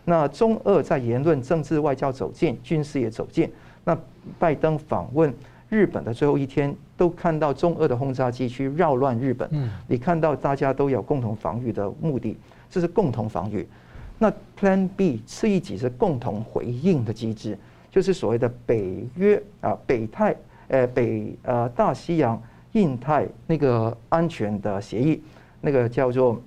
[0.05, 3.51] 那中俄在言论、政治、外交走近，军事也走近。
[3.83, 3.99] 那
[4.39, 5.35] 拜登访问
[5.69, 9.51] 日本的最后一天，都看到中俄的轰炸机去扰乱日本。
[9.89, 12.37] 你看到大家都有共同防御的目的，
[12.71, 13.67] 这是共同防御。
[14.21, 17.59] 那 Plan B 是一级是共同回应的机制，
[17.91, 20.37] 就是所谓的北约啊，北太
[20.69, 22.41] 呃北呃大西洋。
[22.73, 25.23] 印太那个安全的协议，
[25.61, 26.41] 那个叫做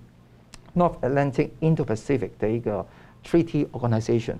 [0.75, 2.85] North Atlantic Indo-Pacific 的一个
[3.23, 4.35] Treaty Organization，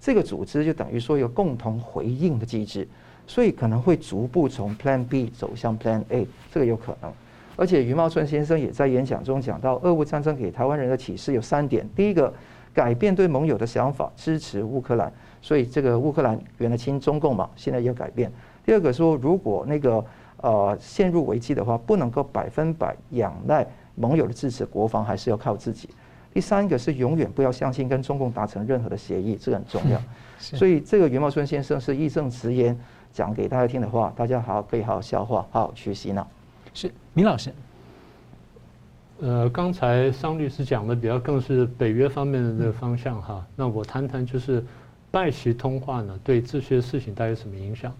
[0.00, 2.86] 这个组织就等于说有共同回应的机制，
[3.26, 7.10] 所以可能会逐步从 Plan B 走向 Plan A，这个有可能。
[7.56, 12.32] 而且余茂春先生也在演讲中讲到，俄乌战争给台湾人的启示有三点：第一个，
[12.72, 18.30] 改变对盟友的想法，支持乌克兰，所以这个乌克兰原来亲中共嘛，现在要改变；
[18.64, 20.02] 第二个说，如果那个
[20.42, 25.88] 呃，陷入危机的话，不能够百分百仰赖盟友的支持，国防还是要靠自己。
[26.32, 30.00] 第三个是永远不要相信跟中共达成任何的协议，这个很重要。
[30.38, 32.78] 所以这个袁茂春先生是义正辞严
[33.12, 36.26] 讲给大家听的话，大家好可以好好消化，好好去洗脑。
[36.72, 37.52] 是明老师，
[39.18, 44.64] 呃，刚才桑律师讲的比较更是北约方面的这个方向哈，那我谈谈就是
[45.10, 47.92] 拜习通话呢，对这些事情带有什么影响？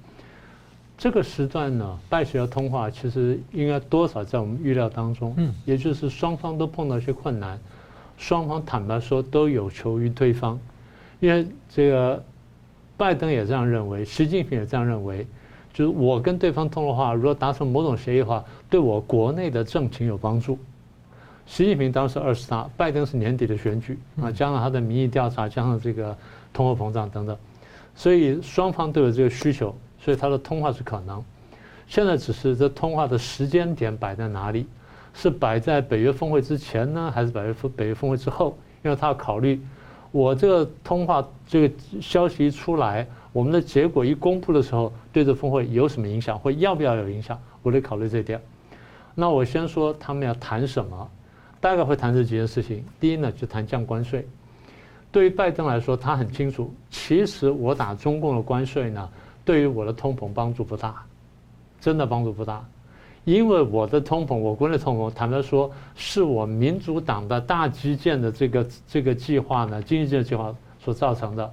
[1.00, 5.32] 这个时段呢，拜习要通话，其实应该多少在我们预料当中。
[5.38, 7.58] 嗯，也就是双方都碰到一些困难，
[8.18, 10.60] 双方坦白说都有求于对方，
[11.18, 12.22] 因为这个
[12.98, 15.26] 拜登也这样认为，习近平也这样认为，
[15.72, 20.58] 就是我跟对方通了话，如果达成某种协议的话，对我国内的政情有帮助。
[21.46, 26.14] 习近平当时二十大，拜登是年底的选举啊，加上他的民意调查，加上这个
[26.52, 27.34] 通货膨胀等等，
[27.94, 29.74] 所以双方都有这个需求。
[30.00, 31.22] 所以他的通话是可能，
[31.86, 34.66] 现在只是这通话的时间点摆在哪里，
[35.12, 38.56] 是摆在北约峰会之前呢，还是摆在北约峰会之后？
[38.82, 39.60] 因为他要考虑，
[40.10, 47.38] 我这个通话这个消息一出来，我们的结果一公布的时候，对这峰会有什么影响，或要不要有影响？
[47.62, 48.40] 我得考虑这点。
[49.14, 51.10] 那我先说他们要谈什么，
[51.60, 52.82] 大概会谈这几件事情。
[52.98, 54.26] 第一呢，就谈降关税。
[55.12, 59.06] 对于拜登来说，他很清楚，其实我打中共的关税呢。
[59.50, 61.04] 对于我的通膨帮助不大，
[61.80, 62.64] 真的帮助不大，
[63.24, 71.52] 因为我的通膨，我国内通膨，坦白说，是我民主党的大基建的这个这个计划呢，经济建设计划所造成的。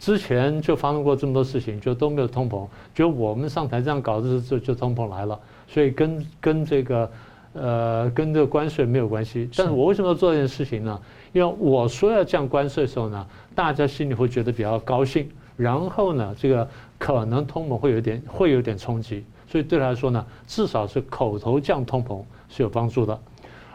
[0.00, 7.10] 之前就发生过这么多事情，就都没有通膨，就我们上台这样搞的时候，就通膨来了，所以跟跟这个
[7.52, 9.48] 呃跟这个关税没有关系。
[9.56, 11.00] 但是我为什么要做这件事情呢？
[11.32, 15.30] 因为我说要降关税的时候呢，大家心里会觉得比较高兴。
[15.56, 23.18] 然后呢，这个可能通膨会有点会有点冲击，所以对他来说呢，至少是口头降通膨是有帮助的，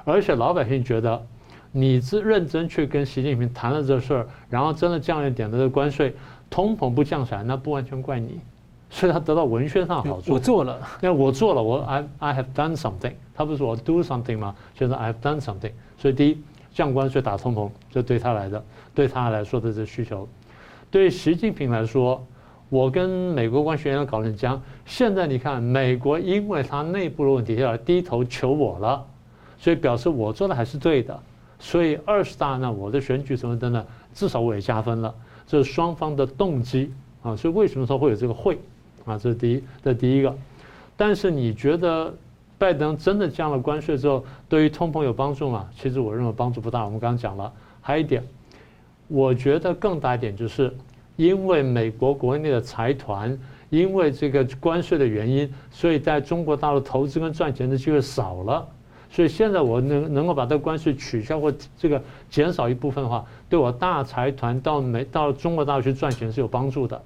[0.04, 1.22] 而且老百姓觉得，
[1.72, 6.16] 你是认真去跟习近平谈了这事儿，然后真的降了一点的这个关税，
[6.50, 8.40] 通膨不降下来，那不完全怪你，
[8.90, 10.34] 所以他得到文宣上好处。
[10.34, 14.56] 我做了，因为我做了，我 I I have done something，他不是说我 do something 吗？
[14.74, 16.42] 就是 I have done something，所以第一
[16.74, 18.64] 降关税打通膨，这对他来的，
[18.96, 20.28] 对他来说的这需求。
[20.90, 22.26] 对习近平来说，
[22.70, 24.62] 我跟美国关系人员搞成僵。
[24.86, 29.06] 现在你看，美国因为他内部的问题要低头求我了，
[29.58, 31.20] 所以表示我做的还是对的。
[31.60, 35.14] 所以二十大呢，我的选举什么的呢，至少我也加分了。
[35.46, 37.36] 这是双方的动机啊。
[37.36, 38.58] 所以为什么说会有这个会
[39.04, 39.18] 啊？
[39.18, 40.34] 这是第一，这是第一个。
[40.96, 42.14] 但是你觉得
[42.58, 45.68] 拜登真的降了关税之后，对于通膨有帮助吗？
[45.76, 46.86] 其实我认为帮助不大。
[46.86, 48.24] 我们刚刚讲了，还有一点。
[49.08, 50.74] 我觉得更大一点就是，
[51.16, 53.38] 因为美国国内的财团，
[53.70, 58.68] 因为这个关税的原因，所以在中国大陆投资跟赚钱的机会少了。
[59.10, 67.02] 所以现在我能能够把这个关税取消或这个减少一部分的话，对我大财团到美到中国大陆去赚钱是有帮助的。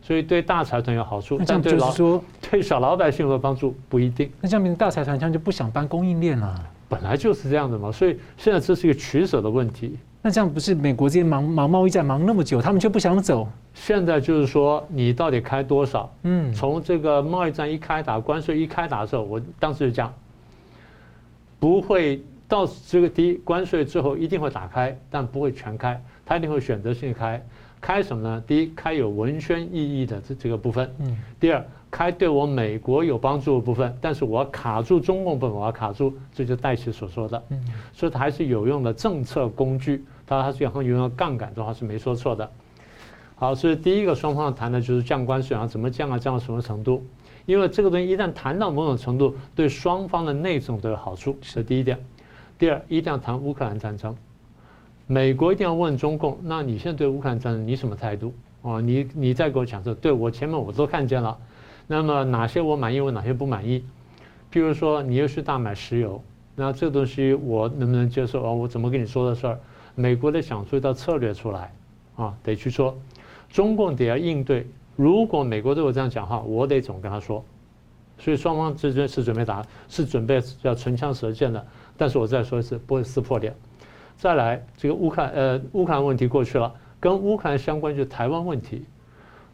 [0.00, 1.92] 所以对大财团有好处，但对老
[2.40, 4.30] 对小老百姓有帮助不一定。
[4.40, 6.54] 那这样大财团这样就不想搬供应链了。
[6.88, 9.98] 本来就是这样的嘛，所以现在这是一个取舍的问题。
[10.26, 13.46] 那这样不是美国这些忙忙贸易战忙那么久，他们就不想走？
[13.74, 16.12] 现在就是说，你到底开多少？
[16.24, 20.12] 嗯，从这个贸易战一开打，关税一开打的时候，我当时就讲，
[21.60, 27.40] 不会到这个第一关税之后一定会打开，但不会全开，他一定会选择性开。
[27.80, 28.42] 开什么呢？
[28.48, 30.92] 第一，开有文宣意义的这这个部分。
[30.98, 31.16] 嗯。
[31.38, 31.64] 第二。
[31.88, 42.50] 开对我美国有帮助的部分，但是我要卡住中共部分，我要卡住，这就戴琪所说的，嗯所以它还是有用的政策工具，当然他是要用到杠杆的话是没说错的。
[43.36, 47.04] 好，所以第一个双方谈的就是降关税啊，怎么降啊，降到什么程度？
[47.44, 51.98] 因为这个东西一旦谈到某种程度，对双方的内政都有好处，是第一点。
[52.58, 54.16] 第二，一定要谈乌克兰战争，
[55.06, 58.34] 美国一定要问中共，那你现在对乌克兰战争你什么态度？
[58.62, 61.36] 哦，你你再给我讲这，对我前面我都看见了。
[61.86, 63.84] 那么哪些我满意，我哪些不满意？
[64.50, 66.20] 譬如说，你又去大买石油，
[66.54, 68.50] 那这个东西我能不能接受啊？
[68.50, 69.60] 我怎么跟你说的事儿？
[69.96, 71.72] 美国得想出一套策略出来，
[72.14, 72.96] 啊，得去说，
[73.48, 74.64] 中共得要应对。
[74.94, 77.44] 如果美国对我这样讲话，我得怎么跟他说？
[78.18, 81.66] 所以双方之间是准备打，是准备要唇枪舌剑的。
[81.96, 83.54] 但是我再说一次，不会撕破脸。
[84.16, 88.84] 再来，这个乌克兰呃乌克兰问题过去了，跟乌克兰相关就是台湾问题。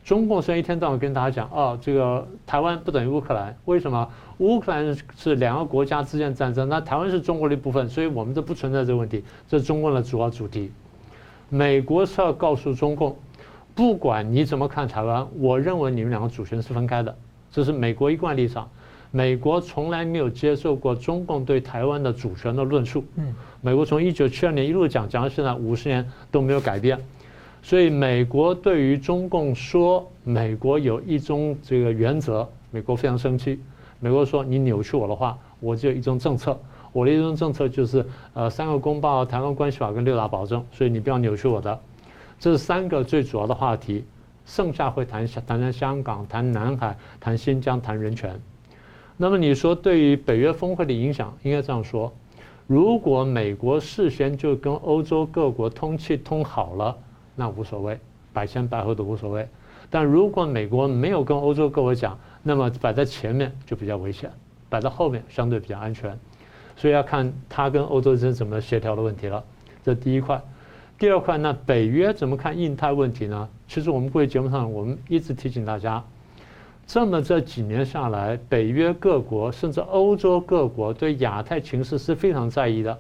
[0.05, 4.09] 中共虽然一天到晚跟大家讲，哦，这个台湾不等于乌克兰，为什么？
[4.39, 9.23] 乌克兰是两个国家之间战争，那台湾是中国的一部分，所以我们都不存在这个问题。
[9.49, 10.73] 这是中共的主要主题。
[11.49, 13.17] 美国是要告诉中共，
[13.75, 17.17] 不管你怎么看台湾，我认为你们两个主权是分开的，
[17.53, 18.69] 这是美国一贯立场。
[19.13, 23.05] 美国从来没有接受过中共对台湾的主权的论述。
[23.17, 26.99] 嗯，美国从一九七二年一路讲讲到现在五十年都没有改变。
[27.65, 33.61] 所以，美国对于中共说美国有一中这个原则，美国非常生气。
[34.01, 36.59] 美国说你扭曲我的话，我只有一中政策，
[36.93, 41.81] 我的一中政策就是呃三个公报、台湾关系法跟六大保证，所以你不要扭曲我的。
[42.41, 44.05] 这是三个最主要的话题，
[44.45, 48.39] 剩下会谈谈谈香港、谈南海、谈新疆、谈人权。
[49.17, 52.13] 那么你说对于北约峰会的影响，应该这样说：
[52.67, 56.99] 如果美国事先就跟欧洲各国通气通好了。
[57.35, 57.99] 那无所谓，
[58.33, 59.49] 百前百后都无所谓。
[59.91, 64.31] 但如果美国没有跟欧洲各国讲，那么摆在前面就比较危险，
[64.69, 66.19] 摆在后面相对比较安全。
[66.77, 69.45] 所以要看他跟欧洲之间怎么协调的问题了。
[69.85, 70.41] 这第一块，
[70.99, 73.49] 第二块，那北约怎么看印太问题呢？
[73.69, 76.03] 其实我们过去节目上我们一直提醒大家，
[76.87, 82.99] 这么这几年下来，北约各国甚至欧洲各国对亚太情势是非常在意的。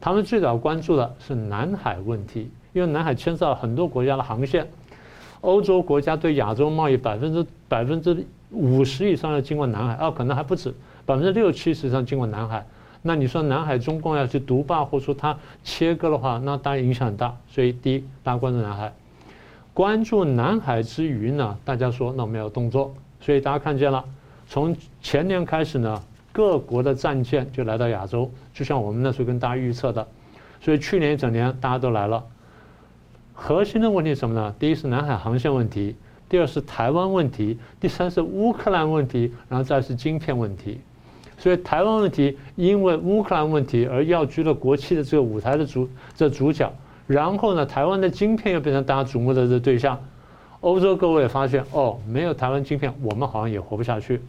[0.00, 2.50] 他们最早关注的是南海问题。
[2.72, 4.68] 因为南海牵涉到很多国家的航线，
[5.40, 10.74] 欧洲国家对亚洲贸易百分之百分之五十以上要经过南海，啊，可能还不止
[11.06, 12.66] 百分之六七十以上经过南海。
[13.00, 17.34] 那你说南海中共要去独霸或者说它切割的话，那当然影响很大。
[17.48, 18.92] 所以第一，大家关注南海，
[19.72, 22.92] 关注南海之余呢，大家说那我们要动作。
[23.22, 24.04] 所以大家看见了，
[24.46, 26.02] 从前年开始呢，
[26.36, 30.06] 各国的战舰就来到亚洲，就像我们那时候跟大家预测的。
[30.60, 32.22] 所以去年一整年大家都来了。
[33.32, 34.54] 核心的问题是什么呢？
[34.58, 35.96] 第一是南海航线问题，
[36.28, 40.78] 第二是台湾问题，第三是乌克兰问题，然后再是晶片问题。
[41.38, 46.70] 所以台湾问题因为乌克兰问题而要居了国际的这个舞台的主这主角，
[47.06, 49.98] 然后呢，台湾的晶片又变成大家瞩目的这对象。
[50.60, 54.20] 欧洲各位也发现哦，没有台湾晶片，我们好像也活不下去。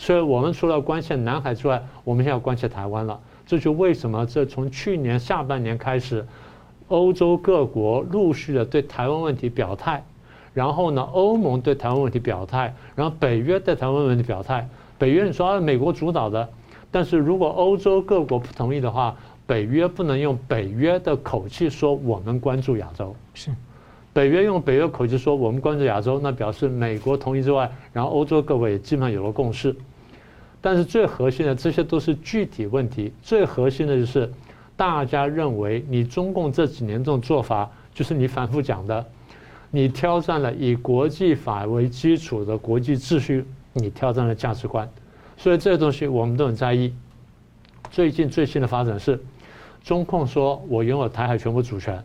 [0.00, 3.20] 所以我们除了关切南海之外，我们现在要关切台湾了。
[3.46, 6.26] 这就为什么这从去年下半年开始。
[6.88, 10.02] 欧洲各国陆续的对台湾问题表态，
[10.52, 14.68] 然后呢，欧盟对台湾问题表态，然后北约对台湾问题表态。
[14.98, 16.48] 北约你说啊，美国主导的，
[16.90, 19.14] 但是如果欧洲各国不同意的话，
[19.46, 23.14] 北约不能用北约的口气说我们关注亚洲。
[23.34, 23.52] 是，
[24.12, 29.76] 北约用北约口气说我们关注亚洲，那表示美国同意之外，然后欧洲各国也基本上有了共识。
[30.60, 34.30] 但是最核心的，这些都是具体问题，最核心的就是。
[34.76, 39.04] 大家认为你中共这几年这种做法，就是你反复讲的，
[39.70, 44.88] 你挑战了以国际法为基础的国际秩序，你挑战了价值观，
[45.36, 46.94] 所以这些东西我们都很在意。
[47.90, 49.20] 最近最新的发展是，
[49.84, 52.02] 中共说我拥有台海全部主权，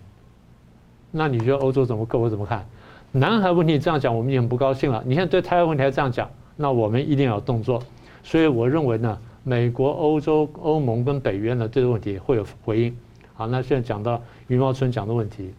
[1.12, 2.68] 那你觉得欧洲怎么各国怎么看？
[3.14, 5.02] 南海问题这样讲，我们已经很不高兴了。
[5.06, 7.82] 你现在对台湾问题还这样讲，那我们一定要有动作。
[8.26, 9.18] 所以我认为呢。
[9.48, 12.98] 美国、欧洲、欧盟跟北约呢，对这个问题会有回应。
[13.36, 15.54] 好，那现在讲到余茂春讲的问题，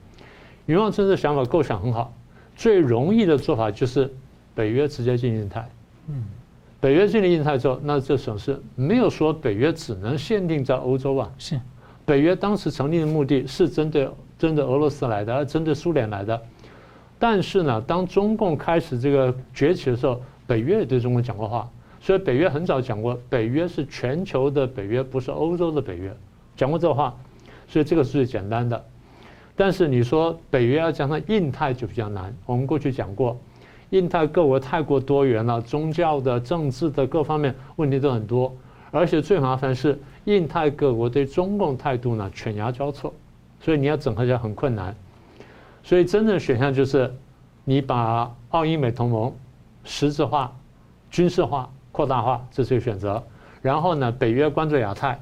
[0.67, 2.13] 余茂春的想法构想很好。
[2.57, 4.13] 最容易的做法就是
[4.57, 5.71] 北约直接进印太。
[6.09, 6.25] 嗯，
[6.81, 11.31] 北约进了印太之后，那这损失没有说北约只能限定在欧洲啊。
[11.39, 11.61] 是，
[12.05, 16.43] 北约当时成立的目的是针对针对俄罗斯来的，而针对苏联来的。
[17.21, 21.71] 但是呢，当中共开始这个崛起的时候，北约也对中国讲过话。
[22.07, 26.17] 所以北约很早讲过，北约是全球的北约，不是欧洲的北约，
[26.57, 27.13] 讲过这话。
[27.67, 28.85] 所以这个是最简单的。
[29.57, 32.33] 但是你说北约要讲到印太就比较难。
[32.47, 33.37] 我们过去讲过，
[33.91, 38.55] 印太各国太过多元了，宗教的、政治的各方面问题都很多，
[38.93, 43.13] 而且最麻烦是印太各国对中共态度呢犬牙交错，
[43.61, 44.95] 所以你要整合起来很困难。
[45.83, 47.13] 所以真正选项就是
[47.65, 49.35] 你把澳英美同盟
[49.83, 50.57] 实质化、
[51.11, 53.23] 军事化、扩大化，这是一个选择。
[53.63, 55.19] 然后呢，北约关注亚太。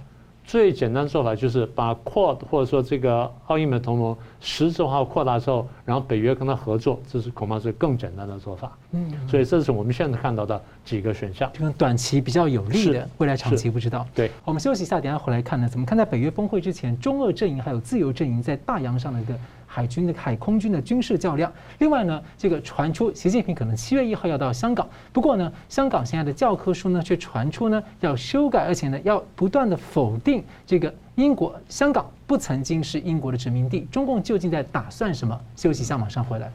[0.46, 8.76] 最简单的做法就是把 QUAD 或者说这个澳英美同盟实质化扩大之后，然后北约跟他合作，这是恐怕是更简单的做法。
[8.90, 11.48] 嗯，所以这是我们现在看到的几个选项。
[11.54, 14.06] 这个短期比较有利的，未来长期不知道。
[14.14, 19.34] 对，我们休息一下，等下回来看呢，怎么看待北约峰会之前，中俄阵营还有自由阵营在大洋上的一个。
[19.74, 21.52] 海军的海空军的军事较量。
[21.78, 33.80] 另外呢，这个传出习近平可能七月一号要到香港，不过呢，香港现在的教科书呢却传出呢要修改，而且呢要不断的否定这个英国香港不曾经是英国的殖民地。
[33.90, 35.36] 中共究竟在打算什么？
[35.56, 36.52] 休息一下，马上回来。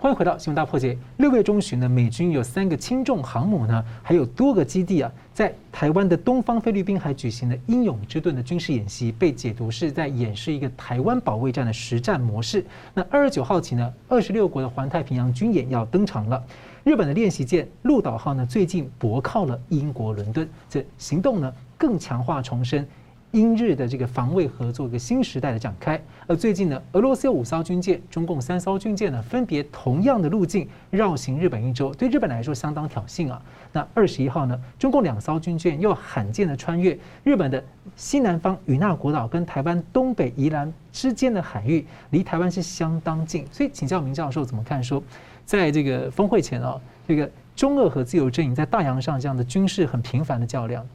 [0.00, 0.96] 欢迎回到新闻大破解。
[1.16, 12.64] 六月中旬呢，美军有三个轻重航母呢，还有多个基地啊，在台湾的东方菲律宾海举行的“英勇之盾”的军事演习，被解读是在演示一个台湾保卫战的实战模式。
[12.94, 16.40] 那二十九号起呢，二十六国的环太平洋军演要登场了。
[16.84, 22.86] 日本的练习舰“鹿岛号”呢，最近泊靠了英国伦敦，这行动呢更强化重申。
[23.32, 33.40] 英日的这个防卫合作一个新时代的展开，而最近呢，俄罗斯有五艘军舰，中共三艘军舰呢，分别同样的路径绕行日本一周，对日本来说相当挑衅啊。
[33.72, 37.64] 那二十一号呢，中共两艘军舰又罕见的穿越日本的
[37.96, 43.46] 西南方与那国岛跟台湾东北宜兰之间的海域，离台湾是相当近。
[43.50, 45.02] 所以请教明教授怎么看说，
[45.46, 50.86] 在这个峰会前啊，这个中俄和自由阵营在大洋上这样的军事很频繁的较量。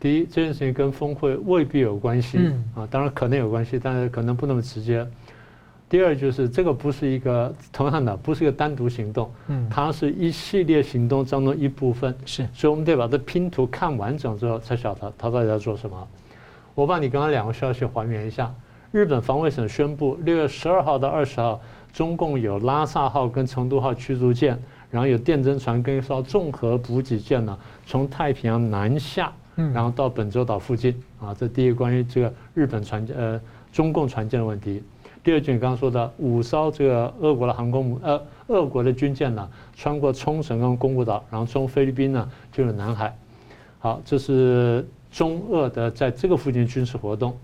[0.00, 2.38] 第一，这件事情跟峰会未必有关系
[2.74, 5.04] 啊，当然可能有关系，但是可能不那么直接。
[5.90, 9.32] 第二，就是这个不是一个同样的，不是一个单独行动，
[9.68, 12.14] 它是一系列行动当中一部分。
[12.26, 16.06] 是，所以我们得把这拼图看完整之后，才晓得他到底在做什么。
[16.74, 18.54] 我把你刚刚两个消息还原一下：
[18.92, 21.60] 日本防卫省宣布，六月十二号到二十号，
[21.92, 29.32] 中共有拉萨号跟成都号驱逐舰，然后有电侦船跟一艘综合补给舰呢，从太平洋南下。
[29.74, 33.40] 然后到本州岛附近啊，这第一个关于这个日本船呃
[33.72, 34.82] 中共船舰的问题。
[35.24, 43.14] 第二，句你刚刚说的五艘这个俄国的航空母呃俄国的军舰呢，穿过冲绳跟宫古岛，然后从菲律宾呢进入南海。
[43.80, 47.36] 好，这是中俄的在这个附近军事活动，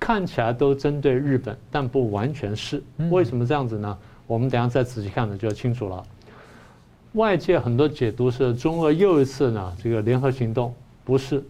[0.00, 2.82] 看起来都针对日本，但不完全是。
[3.10, 3.96] 为什么这样子呢？
[4.26, 6.02] 我们等下再仔细看呢就清楚了。
[7.12, 10.74] 外界很多解读是中俄又一次呢这个联合行动。
[11.04, 11.44] 不是，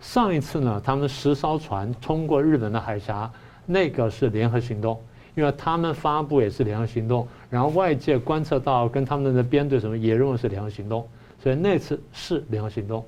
[0.00, 3.28] 上一次呢，他们十艘船通过日本的海峡，
[3.66, 5.00] 那个是联合行动，
[5.34, 11.04] 因为他们发布也是联合行动，然后外界观测到跟他们的编队什么也认为是联合行动，
[11.42, 13.04] 所以那次是联合行动。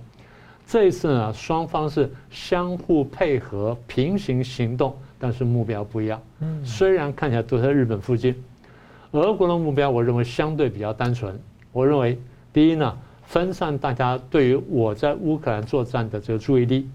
[0.67, 6.21] 这一次呢，双方是相互配合平行行动，但是目标不一样。
[6.41, 8.35] 嗯，虽然看起来都在日本附近，
[9.13, 11.41] 俄国的目标我认为相对比较单纯。
[11.71, 12.19] 我认为
[12.53, 12.99] 第一呢。
[13.27, 16.89] 分散大家对于我在乌克兰作战的这个注意力，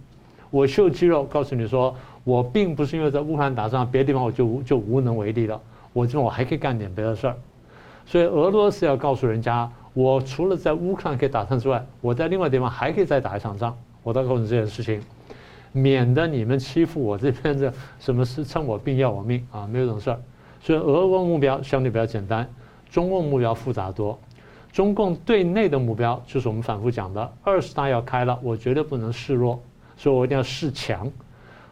[0.49, 5.61] 我秀肌肉，告诉你说，我并不是因为在乌克兰打仗，别的地方我就无就无能为力了。
[5.93, 7.35] 我这我还可以干点别的事儿，
[8.05, 13.77] 所以俄罗斯要告诉人家，我除了在乌克兰可以打仗之外，我在另外地方还可以再打一场仗。
[14.01, 15.01] 我都告诉你这件事情，
[15.73, 20.19] 免得你们欺负我这边的 什么事趁我病要我命啊，没有这种事儿。
[20.61, 22.49] 所以俄国目标相对比较简单，
[22.89, 24.17] 中共目标复杂多。
[24.71, 29.61] 中共对内的目标就是我们反复讲的二十大要开了，我绝对不能示弱，
[29.97, 31.11] 所以我一定要示强。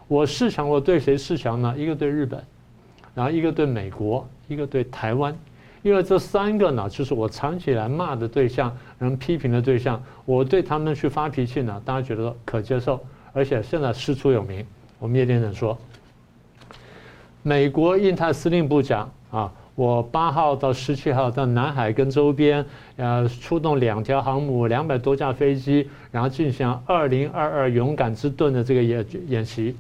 [0.08, 1.74] 我示强，我对谁示强呢？
[1.78, 2.44] 一个对日本，
[3.14, 5.34] 然后一个对美国，一个对台湾。
[5.82, 10.04] 因为这三个呢，就是我藏起来骂的对象，人批评的对象。
[10.26, 13.00] 我对他们去发脾气呢，大家觉得可接受，
[13.32, 14.66] 而且现在师出有名。
[14.98, 15.78] 我们叶先生说，
[17.44, 19.50] 美国印太司令部讲啊。
[19.80, 22.66] 我八号到十七号到南海跟周边，
[22.98, 29.74] 呃，出动两条航母、两百多架飞机，然后进行二零二二勇敢之盾的这个演演习。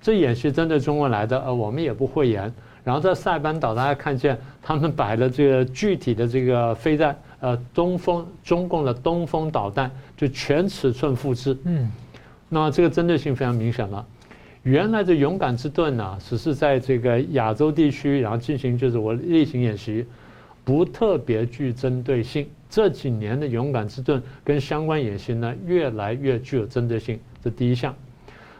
[0.00, 2.50] 这演习针对中国来的，呃，我们也不讳言。
[2.84, 11.54] 然后在塞班岛，大家看见他们摆了这个具体的这个飞弹，呃东风中共的东风导弹就全尺寸复制。
[11.64, 11.92] 嗯，
[12.48, 14.02] 那这个针对性非常明显了。
[14.64, 20.06] 原来的勇敢之盾呢，只是在这个亚洲地区，然后进行就是我例行演习，
[20.64, 22.46] 不特别具针对性。
[22.70, 27.20] 这几年的勇敢之盾跟相关演习呢，越来越具有针对性。
[27.42, 27.94] 这第一项。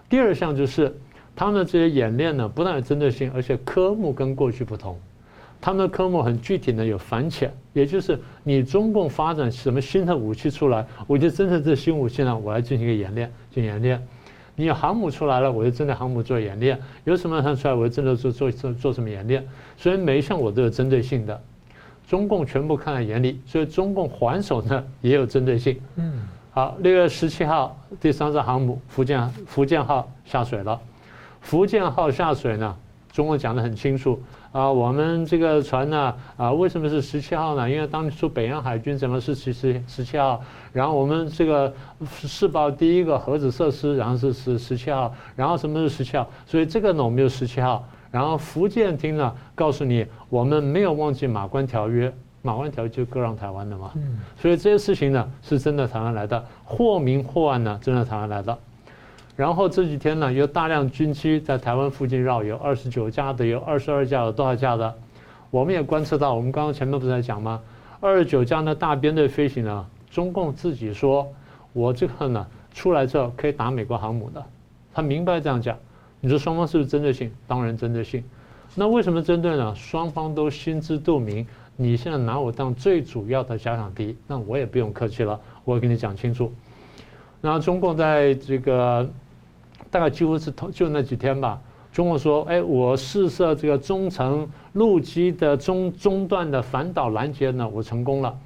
[0.06, 0.94] 第二项就是
[1.34, 5.00] 他们的这些演练呢，不但有针对性，而且科目跟过去不同。
[5.58, 14.06] 他们的科目很具体的有反潜，也就是你中共发展什么新的武器出来，我就针对这新武器呢，我来进行一个演练，进行演练。
[14.56, 19.44] 你有航母出来了，我就针对航母做演练；有什么它出来，我就针对做做做做什么演练。
[19.76, 21.40] 所以每一项我都有针对性的，
[22.06, 25.80] 中共全部看在眼里，所以中共还手呢也有针对性。
[25.96, 30.80] 嗯，好，六月十七号第三艘航母福建福建号下水了，
[31.40, 32.76] 福建号下水呢，
[33.12, 34.20] 中共讲得很清楚。
[34.54, 37.68] 啊，我们这个船呢，啊，为什么是十七号呢？
[37.68, 40.40] 因为当初北洋海军怎么是十七十七号？
[40.72, 41.74] 然后我们这个
[42.06, 46.30] 试爆第一个核子设施，然后是是十七号，然后什么是十七号？
[46.46, 47.84] 所以这个呢，我们就十七号。
[48.12, 53.90] 然后福建厅呢，告诉你，我们没有忘记马关条约，马关条约就割让台湾的嘛。
[54.40, 58.56] 所以这些事情呢，是真的台湾来的，或明或暗呢，真的台湾来的。
[59.36, 64.94] 然后这几天呢，有大量军机在台湾附近绕，有二十九架的，有二十二架，有多少架的？
[65.50, 67.60] 我们也观测到，我们刚刚前面不是在讲吗？
[68.00, 71.26] 二十九架的大编队飞行呢，中共自己说，
[71.72, 74.44] 我这个呢出来之后可以打美国航母的，
[74.92, 75.76] 他明白这样讲。
[76.20, 77.32] 你说双方是不是针对性？
[77.48, 78.22] 当然针对性。
[78.76, 79.74] 那为什么针对呢？
[79.74, 81.44] 双方都心知肚明。
[81.76, 86.52] 你现在拿我当最主要的假想敌，那我也不用客气了，我跟你讲清楚。
[87.40, 89.10] 那中共在这个。
[89.94, 91.60] 大概几乎是同就那几天吧。
[91.92, 98.36] 中共说：“哎，我试射这个中程陆基的中中段的反导拦截呢，我成功了。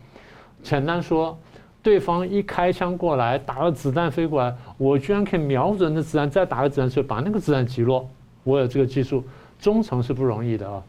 [0.63, 1.39] 简单说，
[1.83, 8.07] 对方一开枪过来，打了子弹飞过来，我居然可以瞄准的子弹再打个子弹去，把那个子弹击落。
[8.45, 9.25] 我有这个技术。
[9.59, 10.83] 中程是不容易的啊。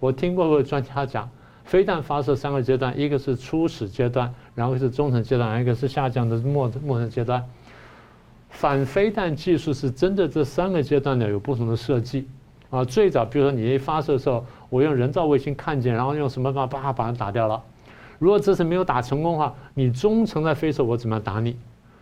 [0.00, 1.28] 我听过个专家讲，
[1.64, 7.44] 飞弹发射三个阶段，一个是初始阶段，然后是中程阶段，一个是下降的末末程阶段。”
[8.48, 12.26] 反飞弹技术是真的，这三个阶段呢有不同的设计
[12.70, 12.84] 啊。
[12.84, 17.62] 最早，比如说你一发射的时候，我用人造卫星看见，然后用什么办法把把它打掉了。
[18.18, 21.56] 如果这次没有打成功的话，你中程在飞的时候，我怎么样打你？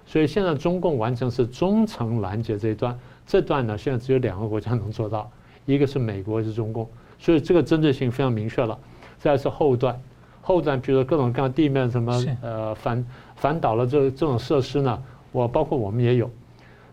[0.06, 5.30] 所以现在中共完成是中程拦截这一段，这段呢现在只有两个国家能做到，
[5.66, 6.88] 一个是美国，一个是中共，
[7.18, 8.78] 所以这个针对性非常明确了。
[9.18, 10.00] 再是后段，
[10.40, 15.02] 后段比如说各种各样地面什么呃反反导了这这种设施呢。
[15.32, 16.30] 我包括我们也有，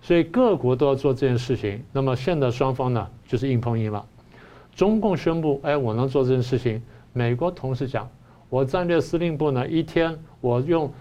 [0.01, 1.83] 所以各国都要做这件事情。
[1.91, 4.05] 那么现在双方呢，就是硬碰硬了。
[4.75, 6.81] 中共宣布，哎，我能做这件事情。
[7.13, 8.09] 美国同时讲，
[8.49, 10.91] 我战略司令部呢，一天我用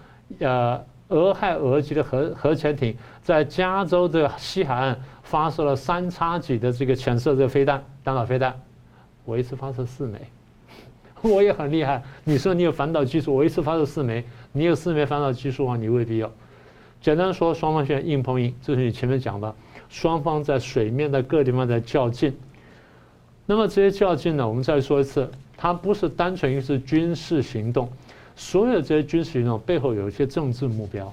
[0.40, 0.78] 呃
[1.08, 8.54] 俄亥俄级的核核潜艇在加州的西海岸发射了三叉戟的这个潜射这个飞弹，弹道飞弹，
[9.24, 10.18] 我一次发射四枚，
[11.22, 12.02] 我也很厉害。
[12.24, 14.22] 你说你有反导技术，我一次发射四枚，
[14.52, 16.30] 你有四枚反导技术啊，你未必有。
[17.02, 19.52] 简单说，双方现在硬碰硬，这是你前面讲的，
[19.88, 22.32] 双方在水面的各地方在较劲。
[23.44, 27.90] 那么这些较劲呢，我们再说一次，它不是单纯一是军事行动，
[28.36, 31.12] 所有这些军事行动背后有一些政治目标，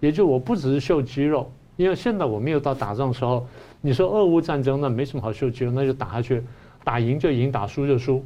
[0.00, 3.46] 也就我不只是秀肌肉，因为现在我没有到打仗的时候，
[3.82, 6.42] 你说俄乌战争那没什么好秀肌肉，那就打下去，
[6.82, 8.24] 打赢就赢，打输就输。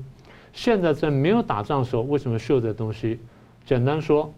[0.52, 3.18] 现在在没有打仗的时候，为什么秀这东西？
[3.66, 4.32] 简单说。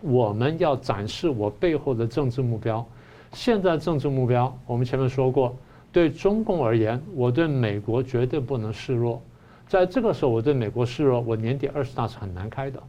[0.00, 2.84] 我们要展示我背后的政治目标。
[3.32, 5.56] 现在政治目标，我们前面说过，
[5.92, 9.22] 对中共而言，我对美国绝对不能示弱。
[9.68, 12.82] 在这个时候，我对美国示弱，我年底二十大是很难开的，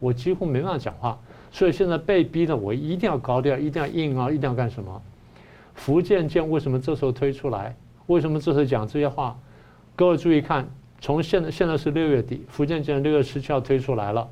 [0.00, 1.16] 我几乎没办法讲话。
[1.52, 5.00] 所以现在被逼的，我一定要高调，一定要硬啊，一定要干什么？
[5.74, 7.76] 福建舰为什么这时候推出来？
[8.06, 9.38] 为什么这时候讲这些话？
[9.94, 10.68] 各位注意看，
[11.00, 14.28] 从现在现在是六月底，福建舰六月十七号推出来了。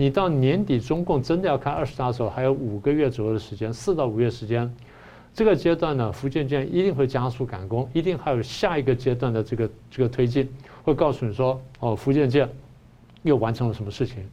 [0.00, 4.74] 你到年底，中共真的要开二十大的时候，还有五个月左右的时间，四到五月时间。
[5.34, 10.48] 这个阶段呢，福建舰一定会加速赶工，一定还有下一个阶段的这个这个推进，
[10.84, 12.48] 会告诉你说，哦，福建舰
[13.24, 14.26] 又完成了什么事情，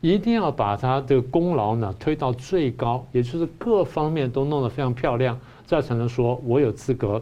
[0.00, 5.36] 一定要把它的功劳呢推到最高，也就是各方面都弄得非常漂亮，
[5.66, 7.20] 再才能说我有资格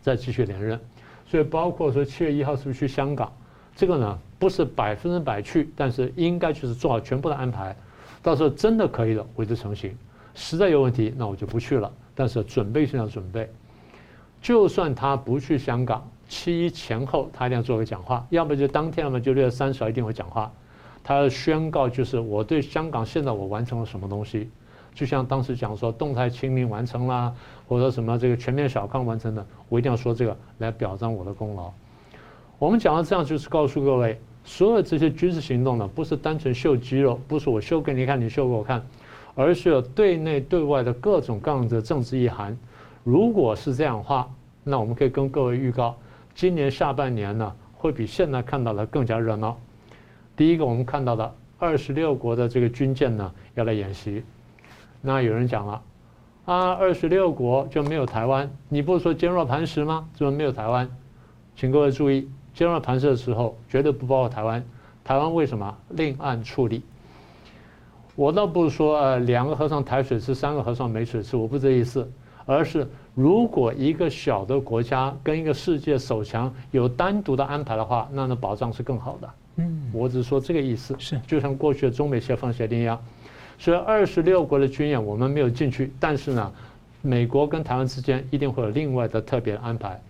[0.00, 0.76] 再继续连任。
[1.24, 3.32] 所以包括说七月一号是不是去香港，
[3.76, 4.18] 这个呢？
[4.38, 7.76] 不是百分之百去，但是应该就是做好全部的安排。
[8.22, 9.94] 到时候真的可以了，我就成型。
[10.34, 11.90] 实在有问题，那我就不去了。
[12.14, 13.48] 但是准备性要准备。
[14.40, 20.50] 就算他不去香港，七一前后他一定要做个讲话，要么就当天，要么就六月三十号一定会讲话。
[21.04, 24.50] 他宣告就是我对香港现在我完成了什么东西，
[24.94, 27.34] 就像当时讲说动态清零完成了，
[27.68, 31.70] 或者什么这个全面小康完成的，我一定要说这个来表彰我的功劳。
[32.58, 38.82] 我们讲到这样，就是告诉各位，所有这些军事行动呢，不是单纯秀肌肉，不是我秀给你看，你秀给我看，
[39.34, 42.56] 而是有对内对外的各种各样的政治意涵。
[43.04, 44.26] 如果是这样的话，
[44.64, 45.94] 那我们可以跟各位预告，
[46.34, 49.58] 今年下半年呢，会比现在看到的更加热闹。
[50.34, 54.24] 第一个，我们看到的二十六国的这个军舰呢要来演习，
[55.02, 55.82] 那有人讲了，
[56.46, 58.50] 啊，二十六国就没有台湾？
[58.70, 60.08] 你不是说坚若磐石吗？
[60.14, 60.88] 怎么没有台湾？
[61.54, 64.64] 请各位注意，坚若磐石的时候绝对不包括台湾。
[65.04, 66.82] 台湾为什么另案处理？
[68.16, 72.10] 我倒不是说呃两个和尚抬水吃，三个和尚没水吃，我不这意思，
[72.46, 79.30] 而是如果一个小的国家跟一个世界首强有单独的安排的话，那那保障是更好的。
[79.56, 82.98] 嗯，我只是说这个意思，是就像过去的中美协防协定一样，
[83.58, 86.52] 所以二十六国的军演我们没有进去，但是呢，
[87.02, 90.00] 美国跟台湾之间一定会有另外的特别的安排。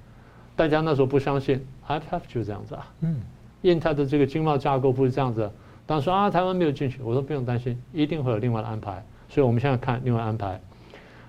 [0.57, 3.21] 大家那时候不相信，IPEF 就这样子啊，嗯，
[3.63, 5.49] 印太的这个经贸架构不是这样子，
[5.87, 9.05] 当时啊台湾没有进去，我说不用担心，一定会有另外的安排。
[9.29, 10.61] 所以我们现在看另外安排。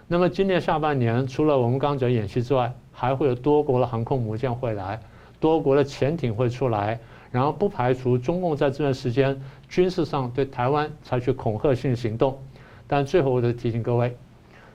[0.07, 4.99] 那么今年下半年，除了我们刚刚讲演习之外，还会有多国的航空母舰会来，
[5.39, 6.99] 多国的潜艇会出来。
[7.29, 12.39] 然后不排除中共在这段时间军事上对台湾采取恐吓性行动，
[12.87, 14.15] 但最后我得提醒各位，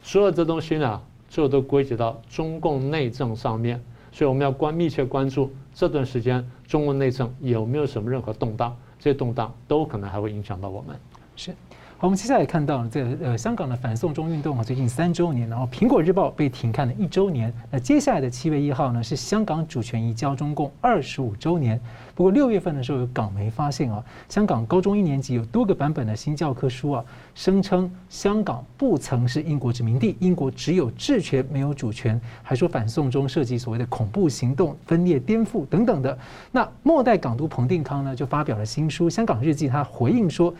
[0.02, 1.00] 所有这东西呢，
[1.30, 3.82] 最后都归结到中共内政上面，
[4.12, 10.94] 所以我们要关密切关注这段时间中国内政有没有什么任何动荡，这些动荡都可能还会影响到我们。
[11.34, 11.50] 是。
[11.96, 17.54] 好，我们接下来看到在呃香港的反送中运动啊，最近三周年，然后《苹果日报》被停刊了一周年。
[17.70, 21.80] 那接下来的七月一号呢，是香港主权移交中共二十五周年。
[22.14, 27.04] 不过六月份的时候，有港媒发现啊，香港高中一年级有多个版本的新教科书啊，
[27.34, 36.18] 声称香港不曾是英国殖民地，英国只有治权没有主权，还说反送中涉及所谓的恐怖行动、分裂、颠覆等等的。
[36.50, 40.54] 那末代港督彭定康呢，就发表了新书《香港日记》，他回应说。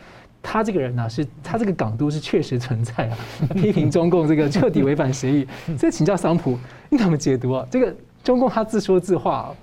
[0.44, 3.18] 他这个人呢、是他这个港督是确实存在啊，
[3.54, 5.46] 批评中共这个彻底违反协议。
[5.78, 6.58] 这请教桑普，
[6.90, 7.64] 你怎么解读啊？
[7.70, 7.94] 这个
[8.24, 9.54] 中共他自说自话、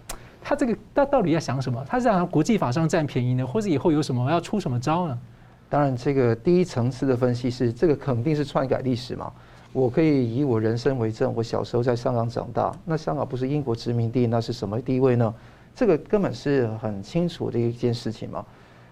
[0.50, 1.86] 他这个他到底要想什么？
[1.88, 5.16] 他是想国际法上占便宜呢，或者以后有什么要出什么招呢？
[5.70, 9.32] 当然，这个第一层次的分析是，这个肯定是篡改历史嘛。
[9.74, 15.32] 我可以以我人生为证，我小时候在香港长大，那香港不是英国殖民地，那是什么地位呢？
[15.76, 18.44] 这个根本是很清楚的一件事情嘛。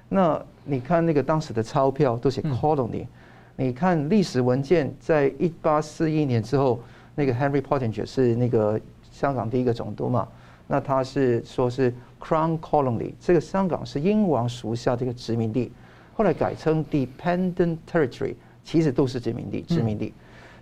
[0.10, 3.08] 那你看那个当时的钞票都写 colony，
[3.56, 6.80] 你看历史文件，在一八四一年之后，
[7.16, 8.80] 那个 Henry Pottinger 是那个
[9.12, 10.28] 香港第一个总督嘛，
[10.68, 15.72] 那他是说是 Crown Colony，这个香港是英王属下这个殖民地，
[16.14, 20.14] 后来改称 Dependent Territory，其实都是殖民地，殖民地。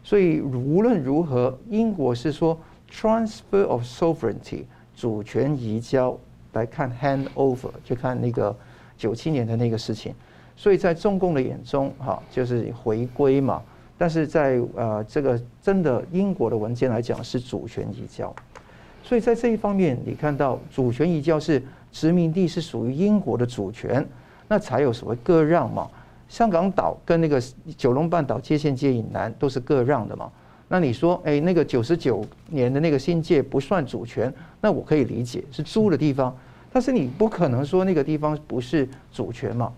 [0.03, 2.57] 所以无论如何，英国是说
[2.91, 4.63] Transfer of Sovereignty，
[4.95, 6.17] 主权移交，
[6.53, 8.55] 来看 Hand Over，就看那个。
[8.97, 10.15] 九七年的那个事情，
[10.55, 13.61] 所以在中共的眼中，哈，就是回归嘛。
[13.97, 18.33] 但是在呃这个真的英国的文件来讲是主权移交，
[19.05, 24.03] 所以在这一方面，你看到主权移交是殖民地是属于英国的主权，
[24.47, 25.87] 那才有所谓割让嘛。
[26.27, 27.39] 香港岛跟那个
[27.77, 30.31] 九龙半岛接线界以南都是割让的嘛。
[30.67, 36.35] 那你说，哎，那个九十九年的那个新界不算主权，那我可以理解是租的地方。
[36.73, 39.71] 但是你不可能说那个地方不是主权嘛？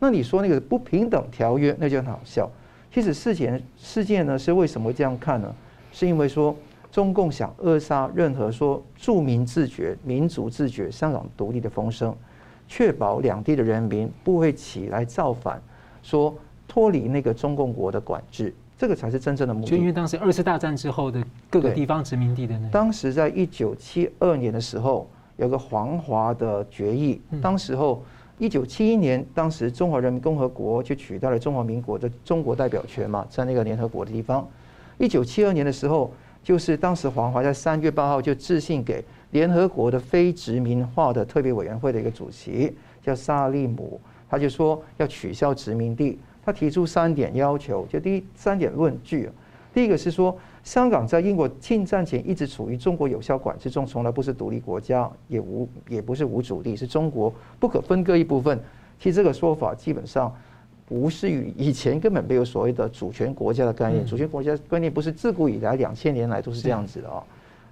[0.00, 2.50] 那你说那个不平等条约，那就很好笑。
[2.92, 5.54] 其实事件事件呢是为什么这样看呢？
[5.92, 6.54] 是因为说
[6.92, 12.14] 中共想扼杀任何说著民自觉、民族自觉、香港独立的风声，
[12.68, 15.60] 确保两地的人民不会起来造反，
[16.02, 16.32] 说
[16.68, 19.66] 脱离那个中共国的管制，这个才是真正的目的。
[19.66, 25.08] 就因为当时二次大战之后的各个地方殖民地的那当时在一九七二年的时候。
[25.38, 28.04] 有个黄华的决议，当时候
[28.38, 34.46] 一九七一年，当时中华人民共和国就取代了中华民国的中国代表权嘛，在那个联合国的地方。
[34.98, 36.12] 一九七二年的时候，
[36.42, 49.28] 就是当时黄华在三月八号就致信给联合国的非殖民化的特别委员会的一个主席，叫萨利姆，他就说要取消殖民地，他提出三点要求，就第一三点论据，
[49.72, 50.36] 第一个是说。
[50.64, 58.56] 香港在英国进占前一直处于中国有效管制中，从来不是独立国家，也无也不是无主地，是中国不可分割一部分。
[59.00, 60.32] 其实这个说法基本上
[60.86, 67.22] 不是与以前根本没有所谓的主权国家的概念，主权国家观念不是自古以来两千年来都是这样子的啊。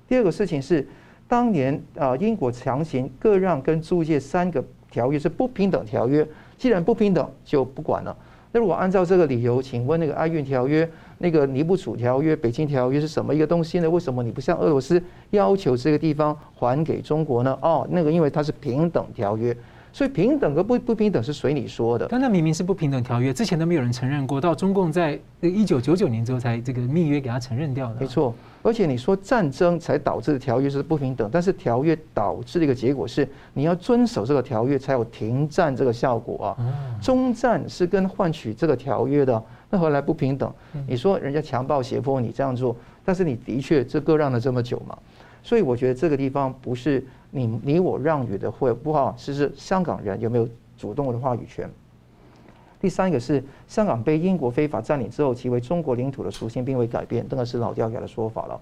[0.08, 0.86] 第二个事情是，
[1.28, 8.16] 当年啊英国强行割让跟租借三个条约是不平等条约，既然不平等，就不管了。
[8.52, 10.84] 那如果按照这个理由，请问那个《爱运条约》、
[11.18, 13.88] 那个《尼布楚条约》、《北京条约》是什么一个东西呢？
[13.88, 15.00] 为什么你不向俄罗斯
[15.30, 17.56] 要求这个地方还给中国呢？
[17.62, 19.56] 哦，那个因为它是平等条约。
[19.92, 27.96] 所以平等和不不平等是随你说的，但那明明是不平等条约，之前都没有人承认过，到中共在一九九九年之后才这个密约给他承认掉的。
[28.00, 36.56] 没错，而且你说战争才导致的条约是不平等，但是条约导致的一个结果是你要遵守这个条约才有停战这个效果啊。
[37.00, 40.52] 中战是跟换取这个条约的，那何来不平等？
[40.86, 44.96] 你说人家强暴胁迫你这样做，但是你的确这割让了这么久嘛，
[45.42, 47.04] 所以我觉得这个地方不是。
[47.32, 51.70] 你你我让与的会不好，是是香港人有没有主动的话语权？
[52.80, 58.60] 第三个是香港被英国非法占领之后，其为中国领土的属性并未改变，这个是老掉牙的说法了。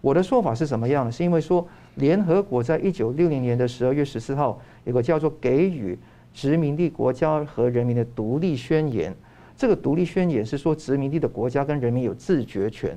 [0.00, 1.12] 我的说法是什么样呢？
[1.12, 5.98] 是因为说联合国在一九六零年的十二月十四号有个叫做《给予
[6.32, 9.12] 殖民地国家和人民的独立宣言》，
[9.58, 12.96] 这个独立宣言是说殖民地的国家跟人民有自决权。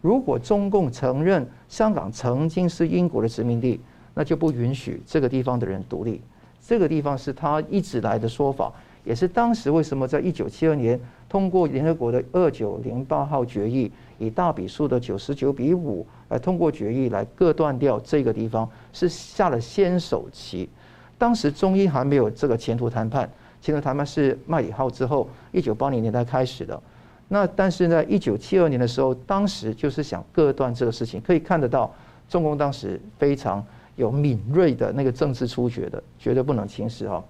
[0.00, 3.80] 如果中共承认香港曾经是英国的殖民地，
[4.14, 6.20] 那就不允许这个地方的人独立，
[6.60, 8.72] 这个地方是他一直来的说法，
[9.04, 20.68] 也是当时为什么在一九七二年通过联合国的二九零八号决议，以大比数的九十九比五来通过决议来割断掉这个地方，是下了先手棋。
[21.16, 23.28] 当时中英还没有这个前途谈判，
[23.60, 26.80] 前途谈判是麦理浩之后一九八零年代开始的。
[27.28, 31.94] 那但是呢，一九七二年的时候，当时就是想割断这个事情，可以看得到
[32.28, 33.64] 中共当时非常。
[33.96, 37.20] 有敏锐的那个政治触觉的，绝对不能轻视哈。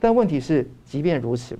[0.00, 1.58] 但问题是，即便如此，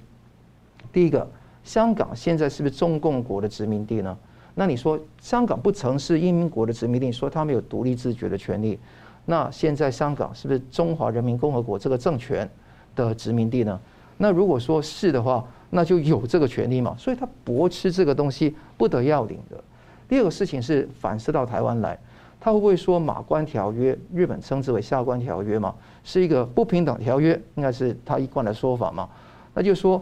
[0.91, 1.29] 第一个，
[1.63, 4.17] 香港现在是不是中共国的殖民地呢？
[4.55, 8.79] 那你说香港不曾是英国的殖民地，说他们有独立自决的权利，
[9.27, 12.51] 那现在香港是不是中华人民共和国这个政权
[12.95, 13.79] 的殖民地呢？
[14.17, 16.95] 那如果说是的话，那就有这个权利嘛。
[16.99, 19.63] 所以他驳斥这个东西不得要领的。
[20.09, 21.99] 第二个事情是反思到台湾来。
[22.39, 29.09] 他会不会说马关条约，日本称之为下关条约嘛，是一个不平等条约，应该是他一贯的说法嘛？
[29.53, 30.01] 那就说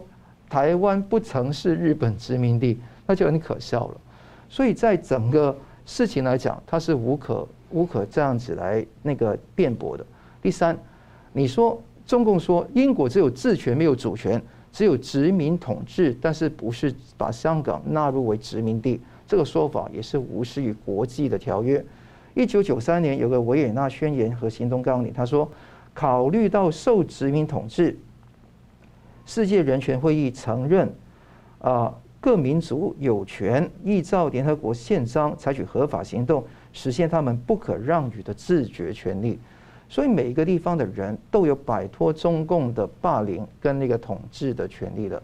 [0.51, 3.95] 台湾不曾是日本殖民地，那就很可笑了。
[4.51, 5.57] 所以在整个
[5.87, 10.05] 事情来讲，他是无可无可这样子来那个辩驳的。
[10.43, 10.77] 第三，
[11.33, 14.43] 你说中共说英国只有治权没有主权，
[14.75, 21.83] 只有殖民统治，但是不是把香港纳入为殖民地，这个说法也是无视于国际的条约。
[22.35, 25.49] 一九九三年有个维也纳宣言和行动纲领，他说，
[25.95, 27.97] 考虑到受殖民统治，
[29.25, 30.93] 世界人权会议承认，
[31.61, 39.39] 啊，各民族有权依照联合国宪章采取合法行动，实现他们不可让与的自决权利。
[39.89, 45.23] 所以每一个地方的人都有摆脱中共的霸凌跟那个统治的权利的。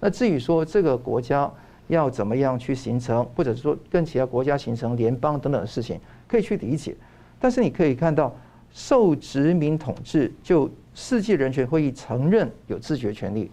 [0.00, 1.50] 那至于说这个国家
[1.88, 5.98] 要怎么样去形成，或者说跟其他国家形成联邦等等的事情。
[6.28, 6.94] 可以去理解，
[7.40, 8.32] 但是你可以看到，
[8.72, 13.50] 受殖民统治就世界人权会议承认有自决权利，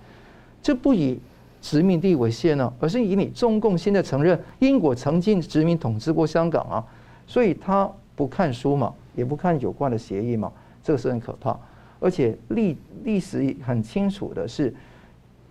[0.62, 1.20] 这不以
[1.60, 6.86] 殖民地为限呢，而是以你中共现在承认英国曾经殖民统治过香港啊，
[7.26, 10.50] 所以他不看书嘛，也不看有关的协议嘛，
[10.82, 11.60] 这个是很可怕。
[12.00, 14.74] 而且历历史很清楚的是，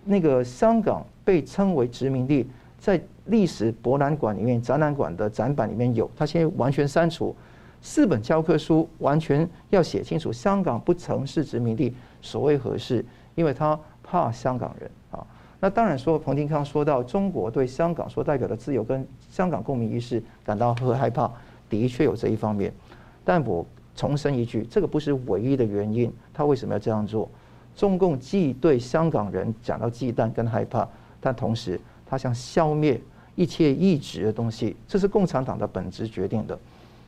[0.05, 2.47] 那个香港被称为殖民地，
[2.79, 2.99] 在。
[3.29, 7.35] 历史博览馆里面展览馆的展板里面有，他现在完全删除
[7.83, 11.93] 四本教科书，完全要写清楚香港不曾是殖民地，
[12.23, 13.05] 所谓何事？
[13.35, 15.27] 因为他怕香港人啊。
[15.59, 21.29] 那当然说，彭定康说到中国对香港所代表的自由跟香港公民意识感到很害怕，
[21.69, 22.73] 的确有这一方面。
[23.27, 26.11] 但我重申一句，这个不是唯一的原因。
[26.33, 27.29] 他为什么要这样做？
[27.75, 30.89] 中共既对香港人感到忌惮跟害怕，
[31.21, 32.99] 但同时他想消灭。
[33.35, 36.59] 一切异质的东西，这是共产党的本质决定的，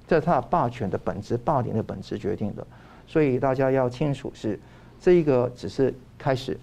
[0.06, 2.66] 这是他的霸权的本质、霸凌的本质决定的。
[3.06, 4.60] 所以大家要清楚是，
[5.00, 6.60] 这一个只是开始。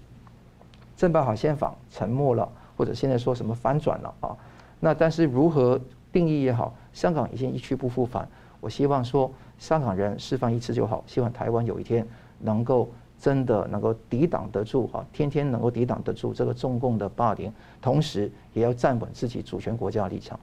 [0.96, 4.36] 正办好先锋沉默了，或者现在说什么反转了啊？
[4.78, 5.80] 那但是如何
[6.12, 8.28] 定义也好，香港已经一去不复返。
[8.60, 9.28] 我希望说，
[9.58, 12.06] 香港人释放一次就好，希望台湾有一天
[12.40, 12.90] 能够。
[13.18, 17.50] 真的能够抵挡得住哈，天天能够抵挡得住这个中共的霸凌，
[17.80, 20.38] 同时也要站稳自己主权国家的立场。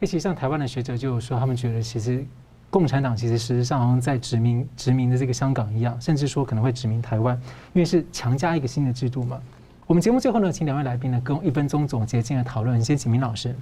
[0.00, 2.22] 诶，其实像台湾的学者就说，他们觉得其实
[2.68, 7.34] 共产党其实实际上好像在殖民殖民的这个香港一样，甚至说可能会殖民台湾，
[7.72, 9.40] 因为是强加一个新的制度嘛。
[9.86, 12.84] 我们节目最后呢，请两位来宾呢，跟一分钟总结进来讨论。
[12.84, 13.56] 先请明老师。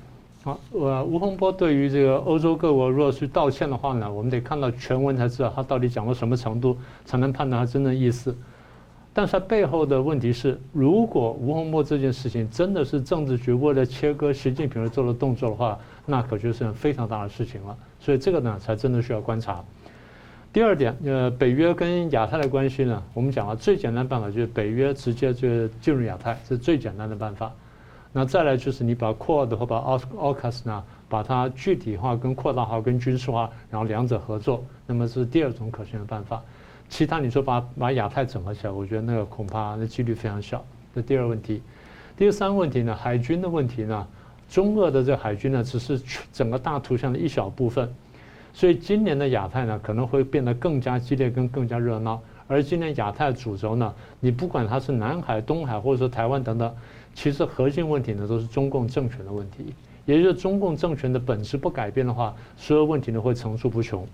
[0.44, 8.36] 好，我吴洪波对于这个欧洲各国如果去道歉的话呢，我们得看到全文才知道他到底讲到什么程度，才能判断他真正意思。
[9.14, 17.76] 但是它背后的问题是，如果吴洪波这件事情真的是政治局为了切割习近平而做的动作的话，那可就是非常大的事情了。
[18.00, 19.62] 所以这个呢，才真的需要观察。
[20.52, 27.52] 第二点，呃，北约跟亚太的关系呢，我们讲了最简单办法就是北约直接就进入亚太，这是最简单的办法。
[28.12, 36.42] 那再来就是你把 QUAD 或把 AUKUS 呢，把它具体化跟扩大化跟军事化，然后两者合作，那么是第二种可行的办法。
[36.90, 40.62] 其他你说把把亚太整合起来，我觉得那个恐怕那几率非常小。
[40.94, 41.62] 这第二问题，
[42.14, 44.06] 第三个问题呢，海军的问题呢，
[44.46, 45.98] 中俄的这个海军呢，只是
[46.30, 47.90] 整个大图像的一小部分。
[48.52, 52.20] 所以今年的亚太呢，可能会变得更加激烈跟更加热闹。
[52.46, 56.70] 而今年亚太主轴呢，你不管它是南海、东海或者说台湾等等，
[57.14, 59.74] 其实核心问题呢都是中共政权的问题。
[60.04, 64.04] 也就是中共政权的本质不改变的话，所有问题呢会层出不穷。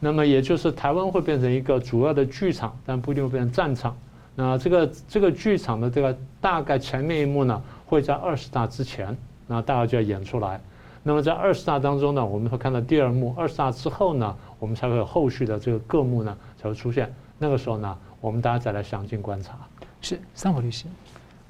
[0.00, 3.96] 那么也就是台湾会变成一个主要的剧场，但不一定会变成战场。
[4.34, 9.14] 那这个这个剧场的这个大概前面一幕呢，会在二十大之前，
[9.46, 10.58] 那大概就要演出来。
[11.02, 17.14] 那么在二十大当中呢，我们会看到第二幕；二十大之后呢，我们才会有后续的这个各幕呢才会出现。
[17.38, 19.58] 那个时候呢，我们大家再来详尽观察。
[20.00, 20.86] 是，三和律师，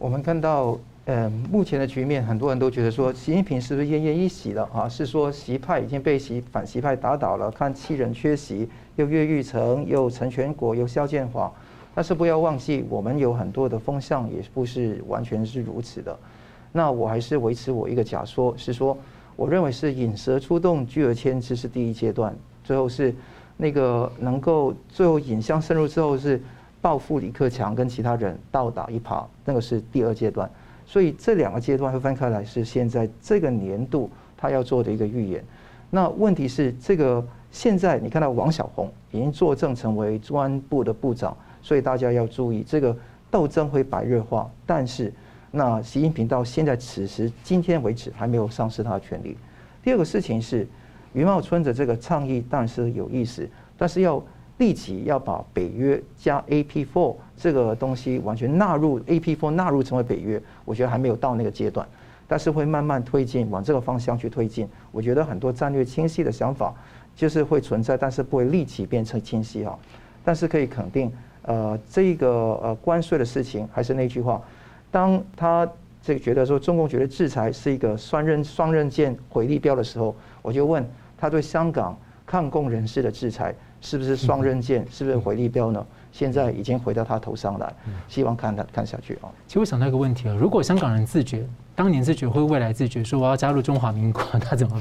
[0.02, 0.76] 我们看到。
[1.04, 4.88] 呃，目前的局面，很多人都觉得说，习近平是不是奄奄一息了啊？
[4.88, 7.50] 是说习派已经被习反习派打倒了？
[7.50, 11.52] 看七人缺席，又岳玉成，又陈全国，又肖建华。
[11.92, 16.16] 但是不要忘记，我们有很多的风向也不是完全是如此的。
[16.70, 18.96] 那我还是维持我一个假说，是说，
[19.34, 22.32] 我认为是引蛇出洞，拒而牵之是第一阶段，
[22.62, 23.12] 最后是
[23.56, 26.40] 那个能够最后引香深入之后是
[26.82, 30.50] 报复李克强跟其他人倒打一耙，那个是第二阶段。
[30.84, 35.42] 所以这两个阶段会分开来，是现在这个年度他要做的一个预演。
[35.88, 42.94] 那问题是，这个现在你看到王小红已经坐镇成为公安部的部长，所以大家要注意，这个
[43.30, 44.50] 斗争会白热化。
[44.66, 45.12] 但是，
[45.52, 49.38] 那习近平到现在此时今天为止还没有丧失他的权力。
[49.84, 50.66] 第二个事情是，
[51.12, 54.20] 余茂春的这个倡议当然是有意思，但是要。
[54.58, 61.86] 立即要把北约加 AP4 这个东西完全纳入 AP4 纳入成为北约，我觉得还没有到那个阶段，
[62.28, 64.68] 但是会慢慢推进，往这个方向去推进。
[64.92, 66.72] 我觉得很多战略清晰的想法
[67.16, 69.76] 就是会存在，但是不会立即变成清晰哈。
[70.24, 71.10] 但是可以肯定，
[71.42, 72.28] 呃，这个
[72.62, 74.40] 呃关税的事情还是那句话，
[74.92, 75.68] 当他
[76.00, 80.88] 这个觉得说中共觉得制裁是一个双刃双刃剑回力标的时候，我就问
[81.18, 83.52] 他对香港抗共人士的制裁。
[83.82, 84.86] 是不是双刃剑？
[84.90, 85.84] 是不是回力镖呢？
[86.10, 87.72] 现在已经回到他头上来，
[88.06, 89.28] 希望看他看下去啊。
[89.46, 91.42] 其实我想到一个问题啊，如果香港人自觉，
[91.74, 94.78] 当年自觉或未来自觉说我要加入中华民国，那怎么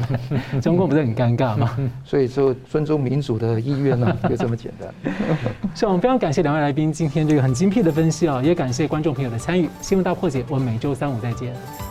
[0.52, 0.60] 办？
[0.62, 1.78] 中共不是很尴尬吗？
[2.04, 5.14] 所以说尊重民主的意愿呢， 就这么简单。
[5.74, 9.70] 所以，我们非常感谢两位来宾今天这个很精辟的分析啊，也感谢观众朋友的参与。
[9.82, 11.91] 新闻大破解，我们每周三五再见。